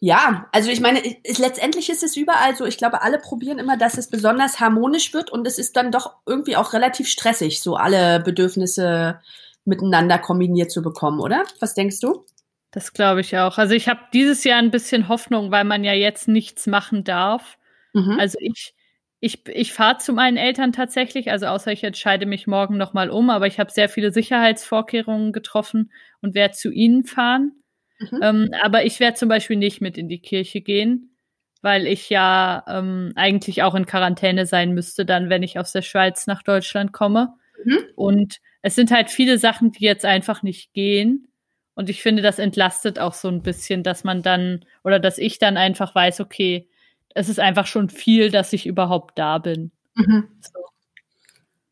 [0.00, 2.66] ja, also ich meine, ist, letztendlich ist es überall so.
[2.66, 6.16] Ich glaube, alle probieren immer, dass es besonders harmonisch wird und es ist dann doch
[6.26, 9.20] irgendwie auch relativ stressig, so alle Bedürfnisse
[9.64, 11.44] miteinander kombiniert zu bekommen, oder?
[11.60, 12.24] Was denkst du?
[12.70, 13.58] Das glaube ich auch.
[13.58, 17.56] Also ich habe dieses Jahr ein bisschen Hoffnung, weil man ja jetzt nichts machen darf.
[17.92, 18.18] Mhm.
[18.18, 18.74] Also ich,
[19.20, 23.30] ich, ich fahre zu meinen Eltern tatsächlich, also außer ich entscheide mich morgen nochmal um,
[23.30, 27.52] aber ich habe sehr viele Sicherheitsvorkehrungen getroffen und werde zu ihnen fahren.
[28.00, 28.20] Mhm.
[28.22, 31.16] Ähm, aber ich werde zum Beispiel nicht mit in die Kirche gehen,
[31.62, 35.82] weil ich ja ähm, eigentlich auch in Quarantäne sein müsste, dann, wenn ich aus der
[35.82, 37.34] Schweiz nach Deutschland komme.
[37.64, 37.78] Mhm.
[37.94, 41.28] Und es sind halt viele Sachen, die jetzt einfach nicht gehen.
[41.74, 45.38] Und ich finde, das entlastet auch so ein bisschen, dass man dann oder dass ich
[45.38, 46.66] dann einfach weiß, okay,
[47.10, 49.70] es ist einfach schon viel, dass ich überhaupt da bin.
[49.96, 50.28] Mhm.
[50.40, 50.60] So.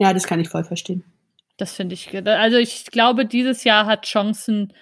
[0.00, 1.02] Ja, das kann ich voll verstehen.
[1.56, 2.14] Das finde ich.
[2.26, 4.74] Also ich glaube, dieses Jahr hat Chancen,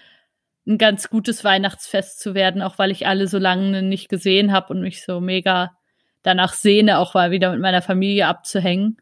[0.67, 4.73] ein ganz gutes Weihnachtsfest zu werden, auch weil ich alle so lange nicht gesehen habe
[4.73, 5.79] und mich so mega
[6.23, 8.97] danach sehne, auch mal wieder mit meiner Familie abzuhängen,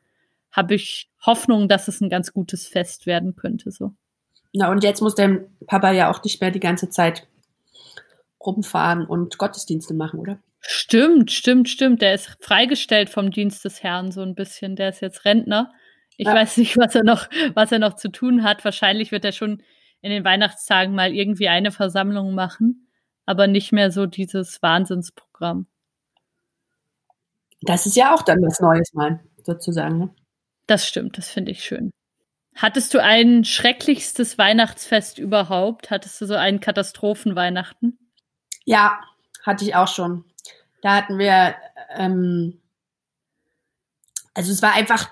[0.52, 3.70] habe ich Hoffnung, dass es ein ganz gutes Fest werden könnte.
[3.70, 3.92] So.
[4.52, 7.26] Na, und jetzt muss dein Papa ja auch nicht mehr die ganze Zeit
[8.40, 10.38] rumfahren und Gottesdienste machen, oder?
[10.60, 12.02] Stimmt, stimmt, stimmt.
[12.02, 14.76] Der ist freigestellt vom Dienst des Herrn so ein bisschen.
[14.76, 15.72] Der ist jetzt Rentner.
[16.16, 16.34] Ich ja.
[16.34, 18.64] weiß nicht, was er noch, was er noch zu tun hat.
[18.64, 19.62] Wahrscheinlich wird er schon
[20.00, 22.88] in den Weihnachtstagen mal irgendwie eine Versammlung machen,
[23.26, 25.66] aber nicht mehr so dieses Wahnsinnsprogramm.
[27.62, 29.98] Das ist ja auch dann was Neues mal, sozusagen.
[29.98, 30.10] Ne?
[30.68, 31.90] Das stimmt, das finde ich schön.
[32.54, 35.90] Hattest du ein schrecklichstes Weihnachtsfest überhaupt?
[35.90, 37.98] Hattest du so einen Katastrophenweihnachten?
[38.64, 39.00] Ja,
[39.44, 40.24] hatte ich auch schon.
[40.82, 41.56] Da hatten wir,
[41.96, 42.60] ähm,
[44.34, 45.10] also es war einfach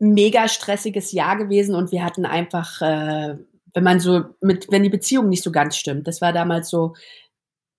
[0.00, 3.36] ein mega stressiges Jahr gewesen und wir hatten einfach äh,
[3.74, 6.06] wenn man so mit, wenn die Beziehung nicht so ganz stimmt.
[6.06, 6.94] Das war damals so.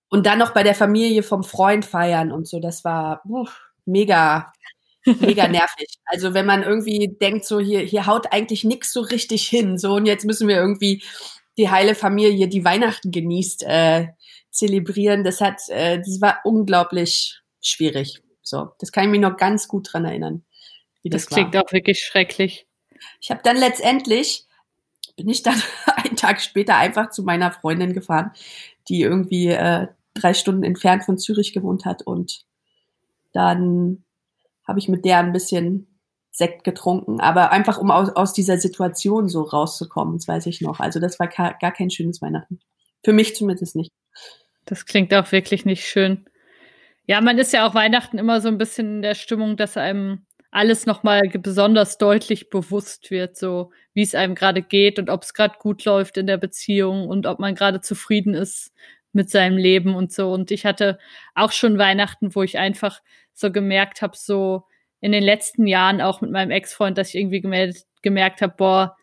[0.10, 4.52] Und dann noch bei der Familie vom Freund feiern und so, das war uff, mega,
[5.20, 5.88] mega nervig.
[6.06, 9.94] Also wenn man irgendwie denkt, so hier, hier haut eigentlich nichts so richtig hin, so
[9.94, 11.04] und jetzt müssen wir irgendwie
[11.58, 14.08] die heile Familie, die Weihnachten genießt, äh,
[14.52, 15.24] zelebrieren.
[15.24, 18.22] Das hat, äh, das war unglaublich schwierig.
[18.42, 20.44] So, das kann ich mich noch ganz gut dran erinnern.
[21.04, 22.66] Wie das, das klingt auch wirklich schrecklich.
[23.22, 24.46] Ich habe dann letztendlich
[25.20, 25.62] bin ich dann
[25.98, 28.32] einen Tag später einfach zu meiner Freundin gefahren,
[28.88, 32.02] die irgendwie äh, drei Stunden entfernt von Zürich gewohnt hat.
[32.04, 32.46] Und
[33.34, 34.04] dann
[34.70, 35.88] habe ich mit der ein bisschen
[36.32, 40.80] Sekt getrunken, aber einfach um aus, aus dieser Situation so rauszukommen, das weiß ich noch.
[40.80, 42.60] Also das war gar kein schönes Weihnachten.
[43.04, 43.92] Für mich zumindest nicht.
[44.66, 46.26] Das klingt auch wirklich nicht schön.
[47.08, 50.28] Ja, man ist ja auch Weihnachten immer so ein bisschen in der Stimmung, dass einem
[50.52, 55.34] alles nochmal besonders deutlich bewusst wird, so wie es einem gerade geht und ob es
[55.34, 58.72] gerade gut läuft in der Beziehung und ob man gerade zufrieden ist
[59.12, 60.32] mit seinem Leben und so.
[60.32, 61.00] Und ich hatte
[61.34, 63.02] auch schon Weihnachten, wo ich einfach
[63.40, 64.66] so gemerkt habe, so
[65.02, 68.98] in den letzten Jahren auch mit meinem Ex-Freund, dass ich irgendwie gemeldet, gemerkt habe, boah,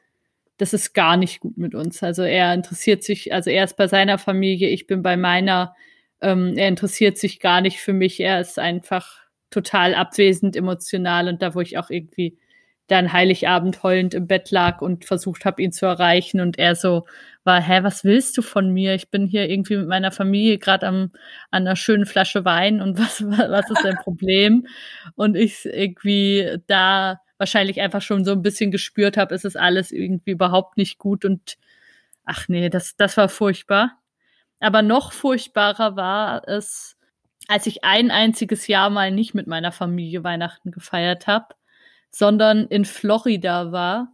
[0.58, 2.02] das ist gar nicht gut mit uns.
[2.02, 5.74] Also er interessiert sich, also er ist bei seiner Familie, ich bin bei meiner.
[6.22, 8.20] Ähm, er interessiert sich gar nicht für mich.
[8.20, 12.38] Er ist einfach total abwesend emotional und da, wo ich auch irgendwie
[12.86, 17.06] dann Heiligabend heulend im Bett lag und versucht habe, ihn zu erreichen und er so
[17.44, 18.94] war, hä, was willst du von mir?
[18.94, 21.12] Ich bin hier irgendwie mit meiner Familie gerade am
[21.50, 24.66] an einer schönen Flasche Wein und was was ist dein Problem?
[25.14, 29.92] Und ich irgendwie da wahrscheinlich einfach schon so ein bisschen gespürt habe, es ist alles
[29.92, 31.56] irgendwie überhaupt nicht gut und
[32.24, 33.98] ach nee, das das war furchtbar.
[34.60, 36.96] Aber noch furchtbarer war es
[37.48, 41.54] als ich ein einziges Jahr mal nicht mit meiner Familie Weihnachten gefeiert habe,
[42.16, 44.10] sondern in Florida war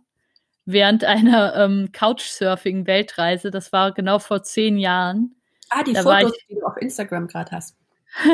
[0.64, 3.52] während einer ähm, Couchsurfing-Weltreise.
[3.52, 5.36] Das war genau vor zehn Jahren.
[5.70, 7.76] Ah, die da Fotos, ich, die du auf Instagram gerade hast.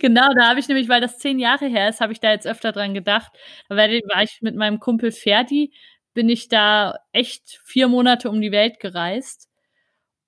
[0.00, 2.46] genau, da habe ich nämlich, weil das zehn Jahre her ist, habe ich da jetzt
[2.46, 3.32] öfter dran gedacht.
[3.68, 5.72] Da war ich mit meinem Kumpel Ferdi,
[6.14, 9.48] bin ich da echt vier Monate um die Welt gereist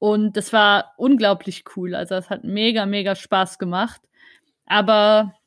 [0.01, 1.95] und das war unglaublich cool.
[1.95, 4.03] Also es hat mega, mega Spaß gemacht.
[4.67, 5.38] Aber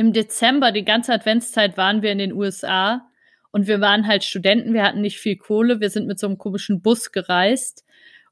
[0.00, 3.06] im Dezember, die ganze Adventszeit, waren wir in den USA
[3.52, 6.38] und wir waren halt Studenten, wir hatten nicht viel Kohle, wir sind mit so einem
[6.38, 7.84] komischen Bus gereist.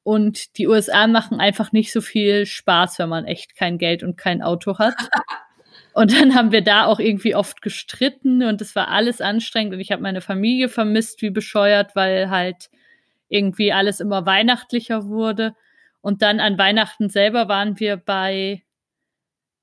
[0.03, 4.17] Und die USA machen einfach nicht so viel Spaß, wenn man echt kein Geld und
[4.17, 4.95] kein Auto hat.
[5.93, 9.81] Und dann haben wir da auch irgendwie oft gestritten und es war alles anstrengend und
[9.81, 12.71] ich habe meine Familie vermisst, wie bescheuert, weil halt
[13.29, 15.57] irgendwie alles immer weihnachtlicher wurde.
[16.01, 18.63] Und dann an Weihnachten selber waren wir bei,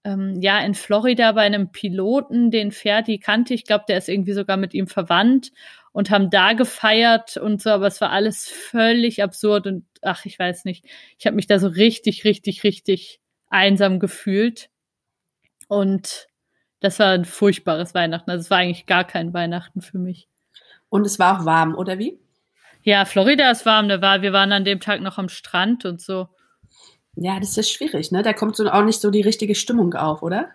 [0.05, 3.55] ähm, ja, in Florida bei einem Piloten, den Ferdi kannte.
[3.55, 5.51] Ich glaube, der ist irgendwie sogar mit ihm verwandt
[5.91, 10.37] und haben da gefeiert und so, aber es war alles völlig absurd und ach, ich
[10.37, 10.85] weiß nicht.
[11.17, 14.69] Ich habe mich da so richtig, richtig, richtig einsam gefühlt.
[15.67, 16.27] Und
[16.81, 18.29] das war ein furchtbares Weihnachten.
[18.29, 20.27] Also es war eigentlich gar kein Weihnachten für mich.
[20.89, 22.19] Und es war auch warm, oder wie?
[22.83, 25.99] Ja, Florida ist warm, da war, wir waren an dem Tag noch am Strand und
[25.99, 26.27] so.
[27.15, 28.23] Ja, das ist schwierig, ne?
[28.23, 30.51] Da kommt so auch nicht so die richtige Stimmung auf, oder?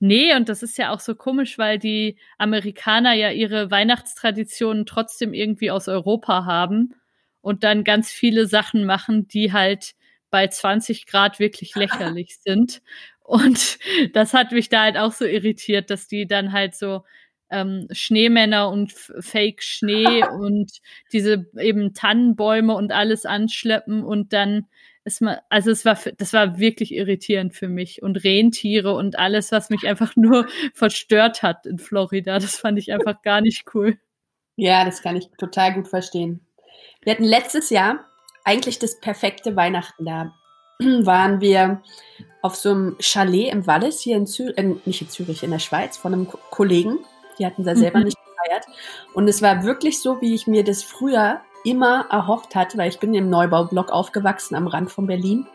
[0.00, 5.34] Nee, und das ist ja auch so komisch, weil die Amerikaner ja ihre Weihnachtstraditionen trotzdem
[5.34, 6.94] irgendwie aus Europa haben
[7.40, 9.94] und dann ganz viele Sachen machen, die halt
[10.30, 12.82] bei 20 Grad wirklich lächerlich sind.
[13.20, 13.78] Und
[14.12, 17.02] das hat mich da halt auch so irritiert, dass die dann halt so
[17.50, 20.70] ähm, Schneemänner und Fake Schnee und
[21.12, 24.66] diese eben Tannenbäume und alles anschleppen und dann
[25.08, 29.50] ist man, also es war, das war wirklich irritierend für mich und Rentiere und alles,
[29.50, 32.38] was mich einfach nur verstört hat in Florida.
[32.38, 33.98] Das fand ich einfach gar nicht cool.
[34.56, 36.40] Ja, das kann ich total gut verstehen.
[37.02, 38.04] Wir hatten letztes Jahr
[38.44, 40.34] eigentlich das perfekte Weihnachten da.
[40.80, 41.82] Waren wir
[42.42, 45.58] auf so einem Chalet im Wallis hier in Zürich, äh, nicht in Zürich, in der
[45.58, 46.98] Schweiz, von einem Ko Kollegen.
[47.38, 48.06] Die hatten da selber mhm.
[48.06, 48.66] nicht gefeiert.
[49.14, 52.98] Und es war wirklich so, wie ich mir das früher immer erhofft hatte, weil ich
[52.98, 55.46] bin im Neubaublock aufgewachsen am Rand von Berlin.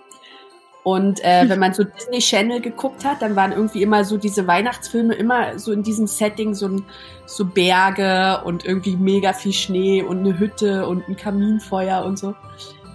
[0.84, 4.48] Und äh, wenn man so Disney Channel geguckt hat, dann waren irgendwie immer so diese
[4.48, 6.82] Weihnachtsfilme immer so in diesem Setting, so,
[7.26, 12.36] so Berge und irgendwie mega viel Schnee und eine Hütte und ein Kaminfeuer und so.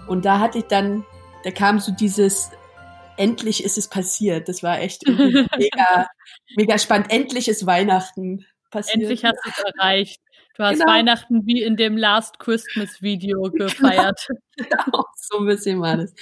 [0.07, 1.05] Und da hatte ich dann,
[1.44, 2.51] da kam so dieses,
[3.16, 4.49] endlich ist es passiert.
[4.49, 5.07] Das war echt
[5.59, 6.09] mega,
[6.57, 7.11] mega spannend.
[7.11, 9.03] Endlich ist Weihnachten passiert.
[9.03, 10.21] Endlich hast du es erreicht.
[10.59, 10.90] Du hast genau.
[10.90, 14.27] Weihnachten wie in dem Last Christmas Video gefeiert.
[14.57, 16.12] Genau, so ein bisschen war das.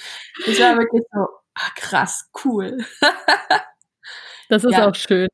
[0.45, 2.77] Das war wirklich so, ach, krass, cool.
[4.49, 4.87] das ist ja.
[4.87, 5.27] auch schön.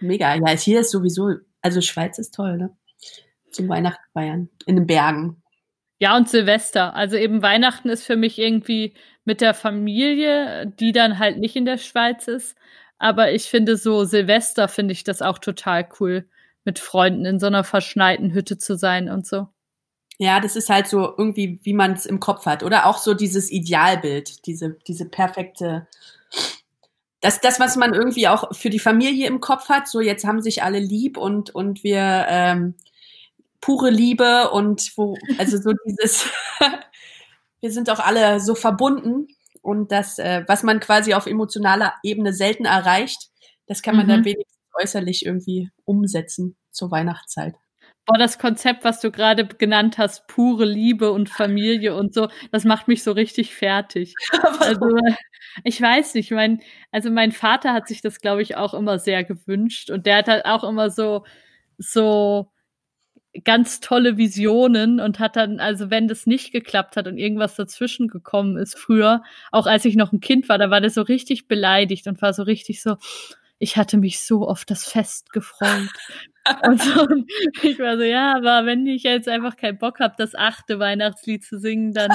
[0.00, 0.34] Mega.
[0.34, 1.30] Ja, hier ist sowieso,
[1.62, 2.76] also Schweiz ist toll, ne?
[3.52, 4.50] Zum Weihnachten feiern.
[4.66, 5.42] In den Bergen.
[5.98, 6.94] Ja, und Silvester.
[6.94, 8.92] Also eben Weihnachten ist für mich irgendwie
[9.24, 12.54] mit der Familie, die dann halt nicht in der Schweiz ist.
[12.98, 16.28] Aber ich finde so Silvester finde ich das auch total cool
[16.66, 19.48] mit Freunden in so einer verschneiten Hütte zu sein und so.
[20.18, 22.62] Ja, das ist halt so irgendwie, wie man es im Kopf hat.
[22.62, 25.86] Oder auch so dieses Idealbild, diese, diese perfekte,
[27.20, 30.40] das, das, was man irgendwie auch für die Familie im Kopf hat, so jetzt haben
[30.40, 32.74] sich alle lieb und, und wir ähm,
[33.60, 36.30] pure Liebe und wo, also so dieses,
[37.60, 39.28] wir sind auch alle so verbunden
[39.60, 43.30] und das, äh, was man quasi auf emotionaler Ebene selten erreicht,
[43.66, 44.10] das kann man mhm.
[44.10, 47.54] dann wenigstens äußerlich irgendwie umsetzen zur Weihnachtszeit.
[48.06, 52.64] Boah, das Konzept, was du gerade genannt hast, pure Liebe und Familie und so, das
[52.64, 54.14] macht mich so richtig fertig.
[54.60, 54.86] also,
[55.64, 56.60] ich weiß nicht, mein,
[56.92, 60.28] also mein Vater hat sich das, glaube ich, auch immer sehr gewünscht und der hat
[60.28, 61.24] halt auch immer so,
[61.78, 62.52] so
[63.44, 68.08] ganz tolle Visionen und hat dann, also wenn das nicht geklappt hat und irgendwas dazwischen
[68.08, 71.48] gekommen ist früher, auch als ich noch ein Kind war, da war der so richtig
[71.48, 72.96] beleidigt und war so richtig so,
[73.58, 75.88] ich hatte mich so auf das Fest gefreut.
[76.66, 77.06] und so,
[77.62, 81.44] ich war so, ja, aber wenn ich jetzt einfach keinen Bock habe, das achte Weihnachtslied
[81.44, 82.10] zu singen, dann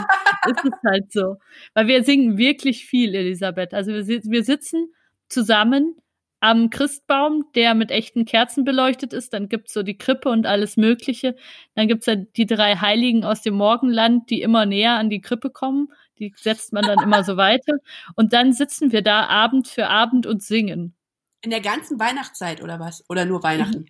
[0.48, 1.38] ist es halt so.
[1.74, 3.74] Weil wir singen wirklich viel, Elisabeth.
[3.74, 4.94] Also wir, wir sitzen
[5.30, 5.96] zusammen
[6.42, 9.34] am Christbaum, der mit echten Kerzen beleuchtet ist.
[9.34, 11.36] Dann gibt's so die Krippe und alles Mögliche.
[11.76, 15.52] Dann gibt's ja die drei Heiligen aus dem Morgenland, die immer näher an die Krippe
[15.52, 15.90] kommen.
[16.20, 17.78] Die setzt man dann immer so weiter.
[18.16, 20.96] Und dann sitzen wir da Abend für Abend und singen.
[21.42, 23.04] In der ganzen Weihnachtszeit oder was?
[23.10, 23.88] Oder nur Weihnachten?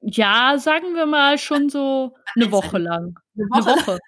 [0.00, 3.18] Ja, sagen wir mal schon so eine Woche lang.
[3.36, 3.70] Eine Woche.
[3.70, 3.98] Eine Woche.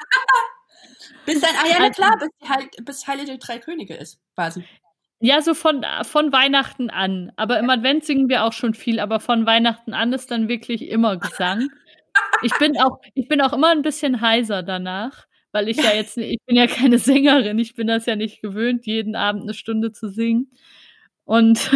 [1.27, 4.65] bis dann, ah ja, na also klar, bis, halt, bis Heilige Drei Könige ist, quasi.
[5.21, 7.33] Ja, so von, von Weihnachten an.
[7.37, 10.89] Aber im Advent singen wir auch schon viel, aber von Weihnachten an ist dann wirklich
[10.89, 11.71] immer Gesang.
[12.43, 16.19] Ich bin auch, ich bin auch immer ein bisschen heiser danach, weil ich ja jetzt,
[16.19, 19.93] ich bin ja keine Sängerin, ich bin das ja nicht gewöhnt, jeden Abend eine Stunde
[19.93, 20.51] zu singen.
[21.25, 21.71] Und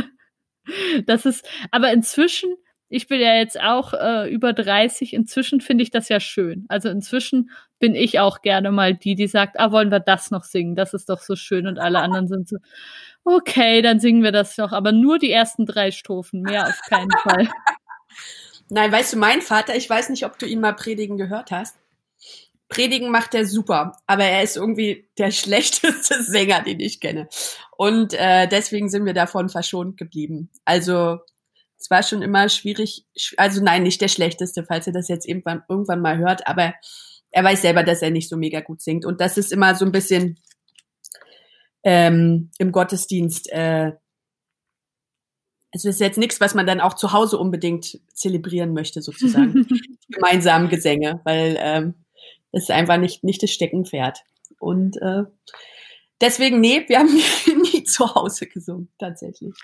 [1.06, 2.54] das ist, aber inzwischen,
[2.88, 6.64] ich bin ja jetzt auch äh, über 30, inzwischen finde ich das ja schön.
[6.68, 10.44] Also inzwischen bin ich auch gerne mal die, die sagt, ah, wollen wir das noch
[10.44, 10.74] singen?
[10.74, 11.66] Das ist doch so schön.
[11.66, 12.56] Und alle anderen sind so,
[13.24, 17.10] okay, dann singen wir das noch, aber nur die ersten drei Strophen, mehr auf keinen
[17.22, 17.48] Fall.
[18.70, 21.76] Nein, weißt du, mein Vater, ich weiß nicht, ob du ihn mal predigen gehört hast.
[22.68, 27.28] Predigen macht er super, aber er ist irgendwie der schlechteste Sänger, den ich kenne.
[27.76, 30.50] Und äh, deswegen sind wir davon verschont geblieben.
[30.64, 31.18] Also
[31.78, 35.62] es war schon immer schwierig, also nein, nicht der schlechteste, falls ihr das jetzt irgendwann,
[35.68, 36.74] irgendwann mal hört, aber
[37.30, 39.04] er weiß selber, dass er nicht so mega gut singt.
[39.04, 40.38] Und das ist immer so ein bisschen
[41.84, 43.50] ähm, im Gottesdienst.
[43.52, 43.92] Äh,
[45.70, 49.66] es ist jetzt nichts, was man dann auch zu Hause unbedingt zelebrieren möchte, sozusagen.
[50.08, 51.94] Gemeinsamen Gesänge, weil ähm,
[52.52, 54.20] ist einfach nicht, nicht das Steckenpferd.
[54.58, 55.24] Und äh,
[56.20, 57.14] deswegen, nee, wir haben
[57.72, 59.54] nie zu Hause gesungen, tatsächlich.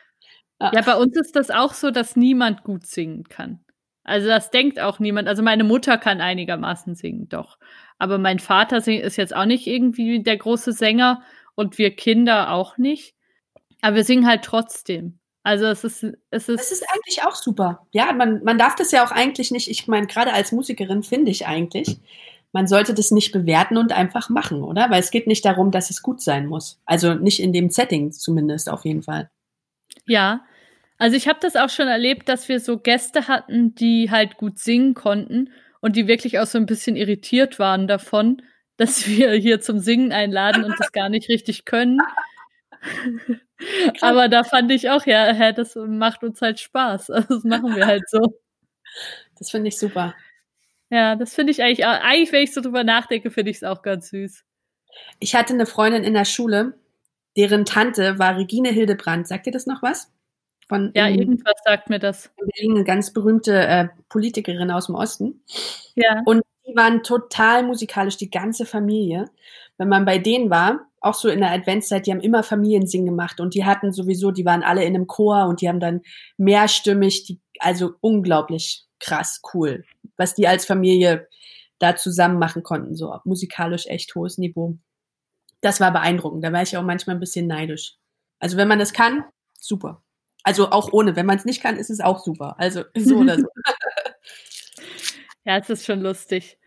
[0.61, 0.73] Ja.
[0.75, 3.65] ja, bei uns ist das auch so, dass niemand gut singen kann.
[4.05, 5.29] Also das denkt auch niemand.
[5.29, 7.59] Also meine Mutter kann einigermaßen singen, doch.
[7.99, 11.23] Aber mein Vater ist jetzt auch nicht irgendwie der große Sänger
[11.55, 13.15] und wir Kinder auch nicht.
[13.81, 15.19] Aber wir singen halt trotzdem.
[15.43, 16.61] Also es ist, es ist.
[16.61, 17.87] Es ist eigentlich auch super.
[17.93, 21.31] Ja, man, man darf das ja auch eigentlich nicht, ich meine, gerade als Musikerin finde
[21.31, 21.99] ich eigentlich,
[22.55, 24.89] man sollte das nicht bewerten und einfach machen, oder?
[24.89, 26.81] Weil es geht nicht darum, dass es gut sein muss.
[26.87, 29.29] Also nicht in dem Setting zumindest auf jeden Fall.
[30.07, 30.45] Ja,
[30.97, 34.61] also ich habe das auch schon erlebt, dass wir so Gäste hatten, die halt gut
[34.61, 35.51] singen konnten
[35.81, 38.41] und die wirklich auch so ein bisschen irritiert waren davon,
[38.77, 41.99] dass wir hier zum Singen einladen und das gar nicht richtig können.
[44.01, 47.09] Aber da fand ich auch, ja, das macht uns halt Spaß.
[47.29, 48.41] Das machen wir halt so.
[49.39, 50.15] Das finde ich super.
[50.95, 53.83] Ja, das finde ich eigentlich, eigentlich, wenn ich so drüber nachdenke, finde ich es auch
[53.83, 54.45] ganz süß.
[55.19, 56.79] Ich hatte eine Freundin in der Schule,
[57.37, 59.27] deren Tante war Regine Hildebrand.
[59.27, 60.13] Sagt ihr das noch was?
[60.69, 62.33] Von ja, in, irgendwas sagt mir das.
[62.63, 65.43] Eine ganz berühmte äh, Politikerin aus dem Osten.
[65.97, 66.23] Ja.
[66.27, 69.25] Und die waren total musikalisch, die ganze Familie.
[69.77, 73.41] Wenn man bei denen war, auch so in der Adventszeit, die haben immer Familiensingen gemacht
[73.41, 76.03] und die hatten sowieso, die waren alle in einem Chor und die haben dann
[76.37, 79.85] mehrstimmig, die, also unglaublich krass cool,
[80.17, 81.29] was die als Familie
[81.79, 84.79] da zusammen machen konnten, so musikalisch echt hohes Niveau.
[85.61, 86.45] Das war beeindruckend.
[86.45, 87.97] Da war ich auch manchmal ein bisschen neidisch.
[88.39, 89.25] Also wenn man das kann,
[89.59, 90.03] super.
[90.43, 92.57] Also auch ohne, wenn man es nicht kann, ist es auch super.
[92.59, 93.47] Also so oder so.
[95.45, 96.59] ja, es ist schon lustig.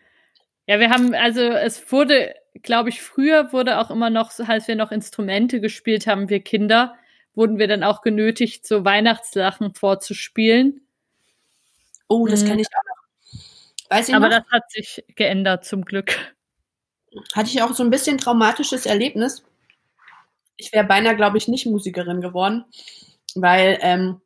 [0.68, 4.76] Ja, wir haben, also es wurde, glaube ich, früher wurde auch immer noch, als wir
[4.76, 6.96] noch Instrumente gespielt haben, wir Kinder,
[7.36, 10.87] wurden wir dann auch genötigt, so Weihnachtslachen vorzuspielen.
[12.08, 12.47] Oh, das mhm.
[12.47, 13.89] kenne ich auch noch.
[13.89, 14.38] Weiß ich Aber noch?
[14.38, 16.36] das hat sich geändert, zum Glück.
[17.34, 19.43] Hatte ich auch so ein bisschen traumatisches Erlebnis.
[20.58, 22.66] Ich wäre beinahe, glaube ich, nicht Musikerin geworden
[23.41, 24.22] weil ähm,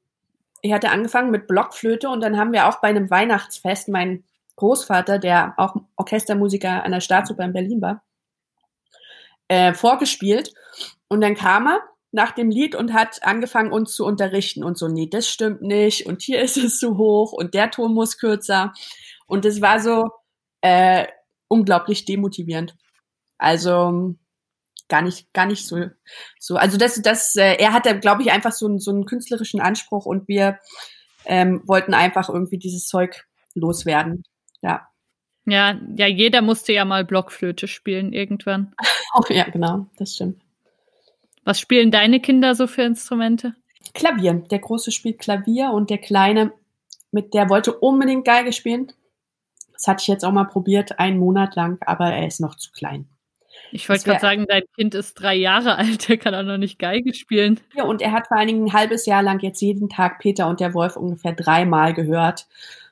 [0.61, 4.23] ich hatte angefangen mit Blockflöte und dann haben wir auch bei einem Weihnachtsfest mein
[4.57, 8.03] Großvater, der auch Orchestermusiker an der Staatsoper in Berlin war,
[9.47, 10.53] äh, vorgespielt.
[11.07, 11.79] Und dann kam er
[12.11, 16.05] nach dem Lied und hat angefangen, uns zu unterrichten und so, nee, das stimmt nicht
[16.05, 18.73] und hier ist es zu hoch und der Ton muss kürzer.
[19.27, 20.09] Und es war so
[20.61, 21.07] äh,
[21.47, 22.75] unglaublich demotivierend.
[23.37, 24.15] Also
[24.89, 25.85] gar nicht, gar nicht so,
[26.37, 26.57] so.
[26.57, 30.27] Also das, das, äh, er hatte, glaube ich, einfach so, so einen künstlerischen Anspruch und
[30.27, 30.59] wir
[31.25, 34.23] ähm, wollten einfach irgendwie dieses Zeug loswerden.
[34.61, 34.87] Ja.
[35.45, 38.75] Ja, ja, jeder musste ja mal Blockflöte spielen irgendwann.
[39.15, 40.41] oh, ja, genau, das stimmt.
[41.43, 43.55] Was spielen deine Kinder so für Instrumente?
[43.93, 44.33] Klavier.
[44.51, 46.53] Der Große spielt Klavier und der Kleine,
[47.11, 48.91] mit der wollte unbedingt Geige spielen.
[49.73, 52.71] Das hatte ich jetzt auch mal probiert, einen Monat lang, aber er ist noch zu
[52.71, 53.09] klein.
[53.71, 56.79] Ich wollte gerade sagen, dein Kind ist drei Jahre alt, der kann auch noch nicht
[56.79, 57.59] Geige spielen.
[57.75, 60.47] Ja, und er hat vor allen Dingen ein halbes Jahr lang jetzt jeden Tag Peter
[60.47, 62.47] und der Wolf ungefähr dreimal gehört.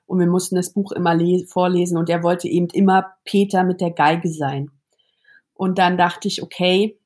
[0.05, 3.91] Und wir mussten das Buch immer vorlesen und er wollte eben immer Peter mit der
[3.91, 4.71] Geige sein.
[5.53, 6.98] Und dann dachte ich, okay,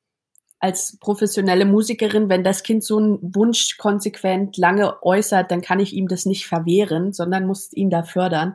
[0.64, 5.92] als professionelle Musikerin, wenn das Kind so einen Wunsch konsequent lange äußert, dann kann ich
[5.92, 8.54] ihm das nicht verwehren, sondern muss ihn da fördern.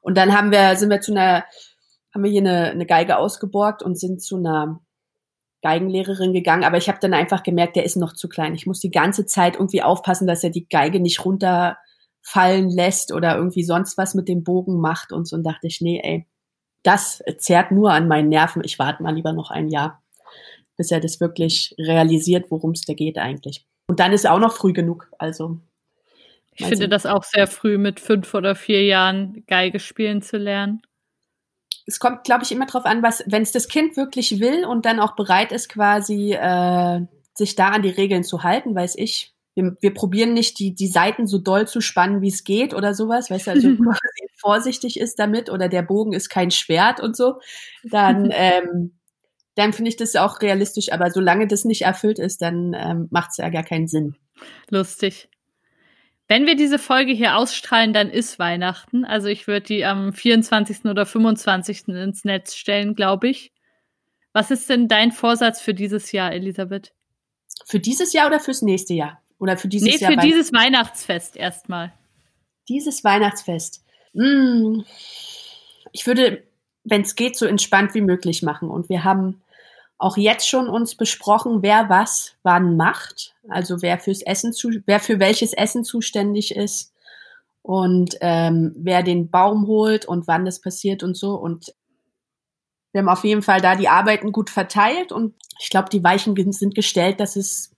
[0.00, 1.44] Und dann haben wir, sind wir zu einer
[2.14, 4.80] haben wir hier eine, eine Geige ausgeborgt und sind zu einer
[5.60, 8.54] Geigenlehrerin gegangen, aber ich habe dann einfach gemerkt, der ist noch zu klein.
[8.54, 13.36] Ich muss die ganze Zeit irgendwie aufpassen, dass er die Geige nicht runterfallen lässt oder
[13.36, 16.26] irgendwie sonst was mit dem Bogen macht und so und dachte ich, nee, ey,
[16.84, 18.62] das zerrt nur an meinen Nerven.
[18.64, 20.02] Ich warte mal lieber noch ein Jahr,
[20.76, 23.64] bis er das wirklich realisiert, worum es da geht eigentlich.
[23.86, 25.58] Und dann ist er auch noch früh genug, also.
[26.56, 30.82] Ich finde das auch sehr früh, mit fünf oder vier Jahren Geige spielen zu lernen
[31.86, 34.86] es kommt, glaube ich, immer drauf an, was, wenn es das Kind wirklich will und
[34.86, 37.00] dann auch bereit ist, quasi äh,
[37.34, 39.32] sich da an die Regeln zu halten, weiß ich.
[39.54, 42.94] Wir, wir probieren nicht, die, die Seiten so doll zu spannen, wie es geht oder
[42.94, 43.68] sowas, weißt du, also
[44.40, 47.40] vorsichtig ist damit oder der Bogen ist kein Schwert und so,
[47.84, 48.98] dann, ähm,
[49.54, 50.92] dann finde ich das auch realistisch.
[50.92, 54.16] Aber solange das nicht erfüllt ist, dann ähm, macht es ja gar keinen Sinn.
[54.70, 55.28] Lustig.
[56.26, 59.04] Wenn wir diese Folge hier ausstrahlen, dann ist Weihnachten.
[59.04, 60.86] Also ich würde die am 24.
[60.86, 61.88] oder 25.
[61.88, 63.52] ins Netz stellen, glaube ich.
[64.32, 66.92] Was ist denn dein Vorsatz für dieses Jahr, Elisabeth?
[67.66, 69.22] Für dieses Jahr oder fürs nächste Jahr?
[69.38, 70.12] Oder für dieses nee, Jahr?
[70.12, 71.92] für dieses Weihnachtsfest erstmal.
[72.68, 73.84] Dieses Weihnachtsfest.
[74.14, 74.84] Hm.
[75.92, 76.42] Ich würde,
[76.84, 78.70] wenn es geht, so entspannt wie möglich machen.
[78.70, 79.42] Und wir haben
[79.98, 85.00] auch jetzt schon uns besprochen, wer was wann macht, also wer fürs Essen zu, wer
[85.00, 86.92] für welches Essen zuständig ist
[87.62, 91.34] und ähm, wer den Baum holt und wann das passiert und so.
[91.34, 91.74] Und
[92.92, 96.34] wir haben auf jeden Fall da die Arbeiten gut verteilt und ich glaube, die Weichen
[96.52, 97.74] sind gestellt, dass es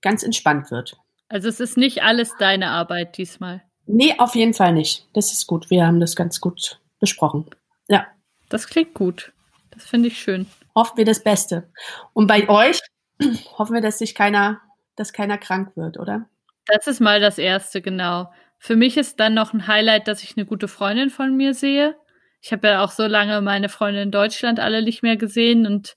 [0.00, 0.96] ganz entspannt wird.
[1.28, 3.62] Also es ist nicht alles deine Arbeit diesmal.
[3.86, 5.06] Nee, auf jeden Fall nicht.
[5.12, 5.70] Das ist gut.
[5.70, 7.50] Wir haben das ganz gut besprochen.
[7.88, 8.06] Ja.
[8.48, 9.32] Das klingt gut.
[9.76, 10.46] Das finde ich schön
[10.76, 11.68] hoffen wir das Beste.
[12.12, 12.80] Und bei euch
[13.58, 14.60] hoffen wir, dass sich keiner,
[14.94, 16.28] dass keiner krank wird, oder?
[16.66, 18.32] Das ist mal das Erste, genau.
[18.58, 21.96] Für mich ist dann noch ein Highlight, dass ich eine gute Freundin von mir sehe.
[22.40, 25.96] Ich habe ja auch so lange meine Freunde in Deutschland alle nicht mehr gesehen und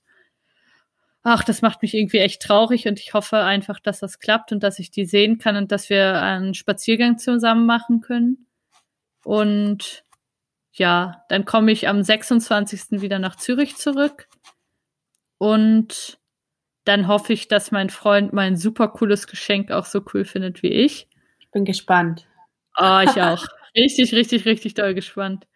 [1.22, 4.62] ach, das macht mich irgendwie echt traurig und ich hoffe einfach, dass das klappt und
[4.62, 8.46] dass ich die sehen kann und dass wir einen Spaziergang zusammen machen können.
[9.22, 10.04] Und
[10.72, 13.00] ja, dann komme ich am 26.
[13.00, 14.28] wieder nach Zürich zurück
[15.38, 16.18] und
[16.84, 20.72] dann hoffe ich, dass mein Freund mein super cooles Geschenk auch so cool findet wie
[20.72, 21.08] ich.
[21.38, 22.26] Ich bin gespannt.
[22.76, 23.46] Oh, ich auch.
[23.76, 25.46] richtig, richtig, richtig doll gespannt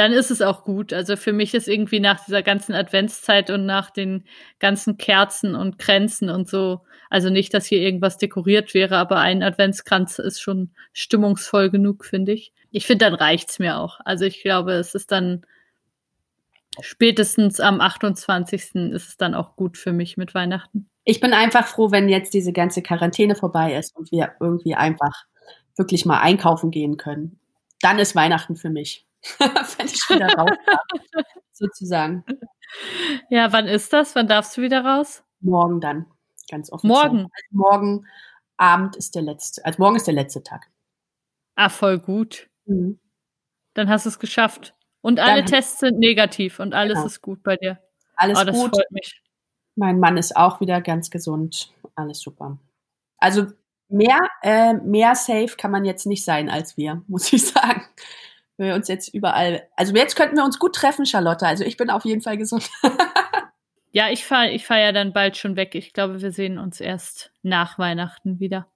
[0.00, 0.94] dann ist es auch gut.
[0.94, 4.24] Also für mich ist irgendwie nach dieser ganzen Adventszeit und nach den
[4.58, 6.80] ganzen Kerzen und Kränzen und so,
[7.10, 12.32] also nicht, dass hier irgendwas dekoriert wäre, aber ein Adventskranz ist schon stimmungsvoll genug, finde
[12.32, 12.54] ich.
[12.70, 14.00] Ich finde, dann reicht's mir auch.
[14.04, 15.44] Also ich glaube, es ist dann
[16.80, 18.74] spätestens am 28.
[18.92, 20.88] ist es dann auch gut für mich mit Weihnachten.
[21.04, 25.24] Ich bin einfach froh, wenn jetzt diese ganze Quarantäne vorbei ist und wir irgendwie einfach
[25.76, 27.40] wirklich mal einkaufen gehen können.
[27.80, 29.06] Dann ist Weihnachten für mich.
[29.38, 32.24] wenn ich wieder raus darf, sozusagen.
[33.28, 34.14] Ja, wann ist das?
[34.14, 35.22] Wann darfst du wieder raus?
[35.40, 36.06] Morgen dann,
[36.50, 36.90] ganz offiziell.
[36.90, 37.18] Morgen?
[37.18, 38.06] Also morgen
[38.56, 40.70] Abend ist der letzte, also morgen ist der letzte Tag.
[41.56, 42.49] Ah, voll gut.
[42.70, 42.98] Mhm.
[43.74, 44.74] Dann hast du es geschafft.
[45.00, 47.06] Und alle dann Tests sind negativ und alles genau.
[47.06, 47.78] ist gut bei dir.
[48.16, 48.74] Alles oh, das gut.
[48.74, 49.22] freut mich.
[49.76, 51.72] Mein Mann ist auch wieder ganz gesund.
[51.94, 52.58] Alles super.
[53.16, 53.46] Also
[53.88, 57.86] mehr, äh, mehr safe kann man jetzt nicht sein als wir, muss ich sagen
[58.60, 61.46] wenn wir uns jetzt überall, also jetzt könnten wir uns gut treffen, Charlotte.
[61.46, 62.68] Also ich bin auf jeden Fall gesund.
[63.90, 65.74] ja, ich fahre ich fahr ja dann bald schon weg.
[65.74, 68.70] Ich glaube, wir sehen uns erst nach Weihnachten wieder.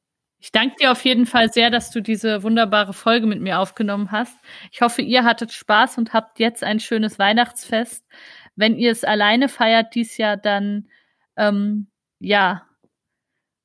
[0.44, 4.12] Ich danke dir auf jeden Fall sehr, dass du diese wunderbare Folge mit mir aufgenommen
[4.12, 4.36] hast.
[4.70, 8.06] Ich hoffe, ihr hattet Spaß und habt jetzt ein schönes Weihnachtsfest.
[8.54, 10.90] Wenn ihr es alleine feiert dies Jahr, dann
[11.38, 11.86] ähm,
[12.18, 12.66] ja,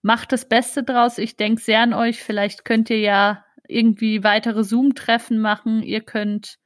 [0.04, 1.18] macht das Beste draus.
[1.18, 2.24] Ich denke sehr an euch.
[2.24, 5.84] Vielleicht könnt ihr ja irgendwie weitere Zoom-Treffen machen.
[5.84, 6.60] Ihr könnt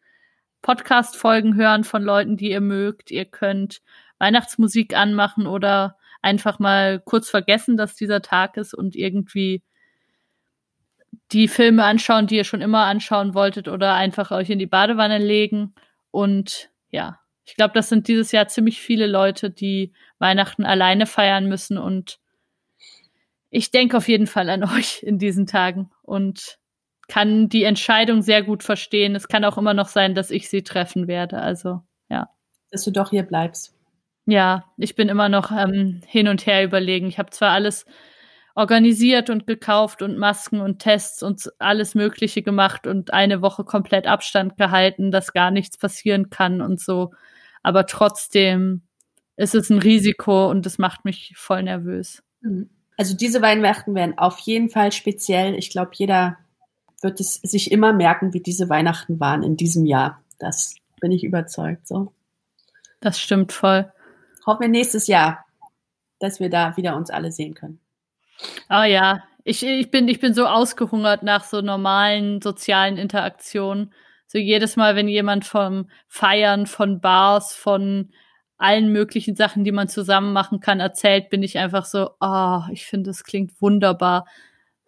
[0.61, 3.09] Podcast-Folgen hören von Leuten, die ihr mögt.
[3.09, 3.82] Ihr könnt
[4.20, 9.64] Weihnachtsmusik anmachen oder einfach mal kurz vergessen, dass dieser Tag ist und irgendwie
[11.34, 15.18] die Filme anschauen, die ihr schon immer anschauen wolltet oder einfach euch in die Badewanne
[15.18, 15.74] legen.
[16.12, 21.48] Und ja, ich glaube, das sind dieses Jahr ziemlich viele Leute, die Weihnachten alleine feiern
[21.48, 22.20] müssen und
[23.50, 26.58] ich denke auf jeden Fall an euch in diesen Tagen und
[27.08, 29.16] kann die Entscheidung sehr gut verstehen.
[29.16, 31.40] Es kann auch immer noch sein, dass ich sie treffen werde.
[31.40, 32.30] Also, ja.
[32.72, 33.76] Dass du doch hier bleibst.
[34.26, 37.08] Ja, ich bin immer noch ähm, hin und her überlegen.
[37.08, 37.86] Ich habe zwar alles
[38.56, 44.06] organisiert und gekauft und Masken und Tests und alles Mögliche gemacht und eine Woche komplett
[44.06, 47.12] Abstand gehalten, dass gar nichts passieren kann und so.
[47.64, 48.84] Aber trotzdem
[49.36, 52.22] ist es ein Risiko und es macht mich voll nervös.
[52.41, 52.70] Mhm.
[52.95, 55.56] Also diese Weihnachten werden auf jeden Fall speziell.
[55.56, 56.38] Ich glaube, jeder
[57.01, 60.22] wird es sich immer merken, wie diese Weihnachten waren in diesem Jahr.
[60.38, 61.88] Das bin ich überzeugt.
[61.88, 62.14] So.
[63.01, 63.91] Das stimmt voll.
[64.45, 65.43] Hoffen wir nächstes Jahr,
[66.20, 67.80] dass wir da wieder uns alle sehen können.
[68.70, 73.94] Oh ja, ich, ich, bin, ich bin so ausgehungert nach so normalen sozialen Interaktionen.
[74.28, 78.12] So jedes Mal, wenn jemand vom Feiern, von Bars, von
[78.58, 82.86] allen möglichen Sachen, die man zusammen machen kann, erzählt, bin ich einfach so, oh, ich
[82.86, 84.26] finde, das klingt wunderbar.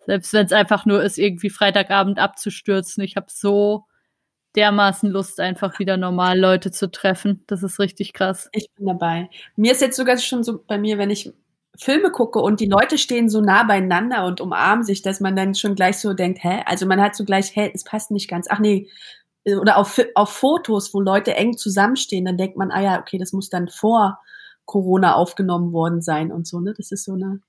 [0.06, 3.04] Selbst wenn es einfach nur ist, irgendwie Freitagabend abzustürzen.
[3.04, 3.86] Ich habe so
[4.56, 7.44] dermaßen Lust, einfach wieder normal Leute zu treffen.
[7.48, 8.50] Das ist richtig krass.
[8.54, 9.30] Ich bin dabei.
[9.56, 11.34] Mir ist jetzt sogar schon so bei mir, wenn ich
[11.78, 15.56] Filme gucke und die Leute stehen so nah beieinander und umarmen sich, dass man dann
[15.56, 16.64] schon gleich so denkt, hä?
[16.66, 18.48] Also man hat so gleich, hä, es passt nicht ganz.
[18.50, 18.90] Ach nee.
[19.46, 23.32] Oder auf, auf Fotos, wo Leute eng zusammenstehen, dann denkt man, ah ja, okay, das
[23.32, 24.20] muss dann vor
[24.66, 26.74] Corona aufgenommen worden sein und so, ne?
[26.76, 27.42] Das ist so eine.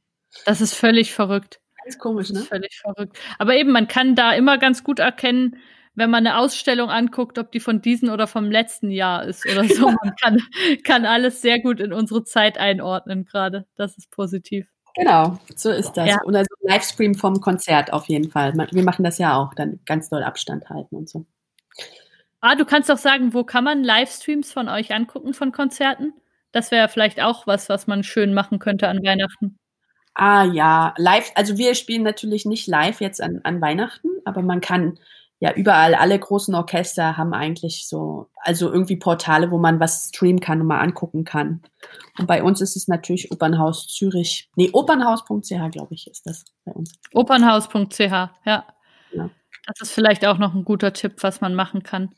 [0.44, 1.60] Das ist völlig verrückt.
[1.82, 2.40] Ganz komisch, ne?
[2.40, 3.18] Völlig verrückt.
[3.38, 5.56] Aber eben, man kann da immer ganz gut erkennen,
[5.96, 9.64] wenn man eine Ausstellung anguckt, ob die von diesem oder vom letzten Jahr ist oder
[9.64, 9.86] so.
[10.02, 10.38] Man kann,
[10.84, 13.66] kann alles sehr gut in unsere Zeit einordnen gerade.
[13.76, 14.66] Das ist positiv.
[14.94, 16.08] Genau, so ist das.
[16.08, 16.22] Ja.
[16.22, 18.54] Und also Livestream vom Konzert auf jeden Fall.
[18.70, 21.26] Wir machen das ja auch, dann ganz doll Abstand halten und so.
[22.40, 26.12] Ah, du kannst doch sagen, wo kann man Livestreams von euch angucken von Konzerten?
[26.52, 29.58] Das wäre vielleicht auch was, was man schön machen könnte an Weihnachten.
[30.14, 34.62] Ah ja, live, also wir spielen natürlich nicht live jetzt an, an Weihnachten, aber man
[34.62, 34.98] kann
[35.38, 40.40] ja überall, alle großen Orchester haben eigentlich so, also irgendwie Portale, wo man was streamen
[40.40, 41.62] kann und mal angucken kann.
[42.18, 44.48] Und bei uns ist es natürlich Opernhaus Zürich.
[44.56, 46.92] Nee, opernhaus.ch, glaube ich, ist das bei uns.
[47.12, 48.30] Opernhaus.ch, ja.
[48.44, 49.30] ja.
[49.66, 52.14] Das ist vielleicht auch noch ein guter Tipp, was man machen kann.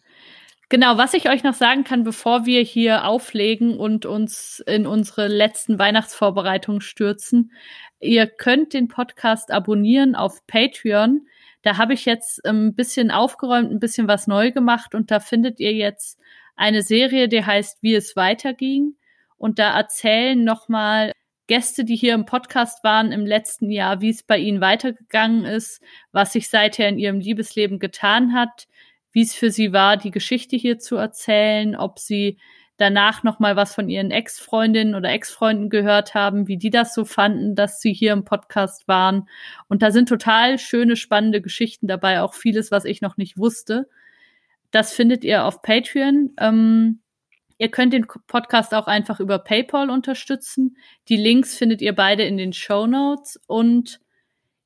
[0.70, 5.26] Genau, was ich euch noch sagen kann, bevor wir hier auflegen und uns in unsere
[5.26, 7.52] letzten Weihnachtsvorbereitungen stürzen.
[8.00, 11.26] Ihr könnt den Podcast abonnieren auf Patreon.
[11.62, 15.60] Da habe ich jetzt ein bisschen aufgeräumt, ein bisschen was neu gemacht und da findet
[15.60, 16.18] ihr jetzt
[16.56, 18.94] eine Serie, die heißt Wie es weiterging.
[19.36, 21.12] und da erzählen nochmal
[21.48, 25.80] Gäste, die hier im Podcast waren im letzten Jahr, wie es bei ihnen weitergegangen ist,
[26.12, 28.66] was sich seither in ihrem Liebesleben getan hat,
[29.12, 32.38] wie es für sie war, die Geschichte hier zu erzählen, ob sie
[32.78, 37.04] danach noch mal was von ihren Ex-Freundinnen oder Ex-Freunden gehört haben, wie die das so
[37.04, 39.28] fanden, dass sie hier im Podcast waren.
[39.68, 43.88] Und da sind total schöne, spannende Geschichten dabei, auch vieles, was ich noch nicht wusste.
[44.70, 46.30] Das findet ihr auf Patreon.
[46.38, 47.00] Ähm,
[47.58, 50.76] ihr könnt den Podcast auch einfach über PayPal unterstützen.
[51.08, 53.40] Die Links findet ihr beide in den Show Notes.
[53.48, 54.00] Und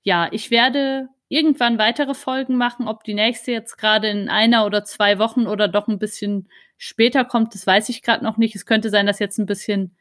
[0.03, 2.87] ja, ich werde irgendwann weitere Folgen machen.
[2.87, 7.25] Ob die nächste jetzt gerade in einer oder zwei Wochen oder doch ein bisschen später
[7.25, 8.55] kommt, das weiß ich gerade noch nicht.
[8.55, 9.97] Es könnte sein, dass jetzt ein bisschen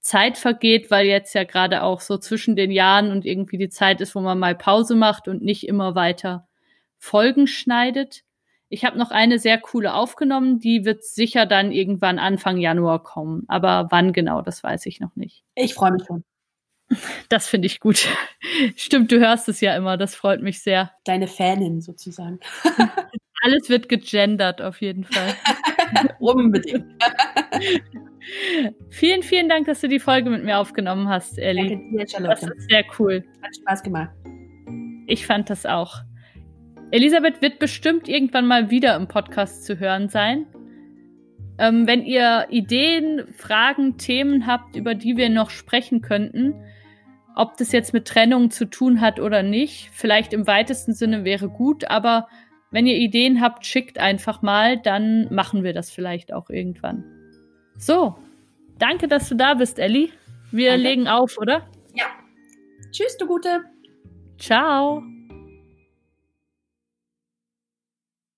[0.00, 4.00] Zeit vergeht, weil jetzt ja gerade auch so zwischen den Jahren und irgendwie die Zeit
[4.00, 6.48] ist, wo man mal Pause macht und nicht immer weiter
[6.96, 8.22] Folgen schneidet.
[8.70, 13.44] Ich habe noch eine sehr coole aufgenommen, die wird sicher dann irgendwann Anfang Januar kommen.
[13.48, 15.44] Aber wann genau, das weiß ich noch nicht.
[15.54, 16.24] Ich freue mich schon.
[17.28, 18.08] Das finde ich gut.
[18.76, 20.90] Stimmt, du hörst es ja immer, das freut mich sehr.
[21.04, 22.40] Deine Fanin sozusagen.
[23.42, 25.34] Alles wird gegendert auf jeden Fall.
[26.18, 26.84] Unbedingt.
[28.90, 31.70] vielen, vielen Dank, dass du die Folge mit mir aufgenommen hast, Ellie.
[31.70, 32.46] Danke dir, Charlotte.
[32.46, 33.24] Das ist sehr cool.
[33.42, 34.10] Hat Spaß gemacht.
[35.06, 36.02] Ich fand das auch.
[36.90, 40.46] Elisabeth wird bestimmt irgendwann mal wieder im Podcast zu hören sein.
[41.58, 46.54] Ähm, wenn ihr Ideen, Fragen, Themen habt, über die wir noch sprechen könnten,
[47.40, 51.48] ob das jetzt mit Trennung zu tun hat oder nicht, vielleicht im weitesten Sinne wäre
[51.48, 52.28] gut, aber
[52.70, 57.02] wenn ihr Ideen habt, schickt einfach mal, dann machen wir das vielleicht auch irgendwann.
[57.78, 58.18] So,
[58.78, 60.12] danke, dass du da bist, Elli.
[60.52, 60.88] Wir danke.
[60.88, 61.66] legen auf, oder?
[61.94, 62.06] Ja.
[62.90, 63.62] Tschüss, du Gute.
[64.38, 65.02] Ciao.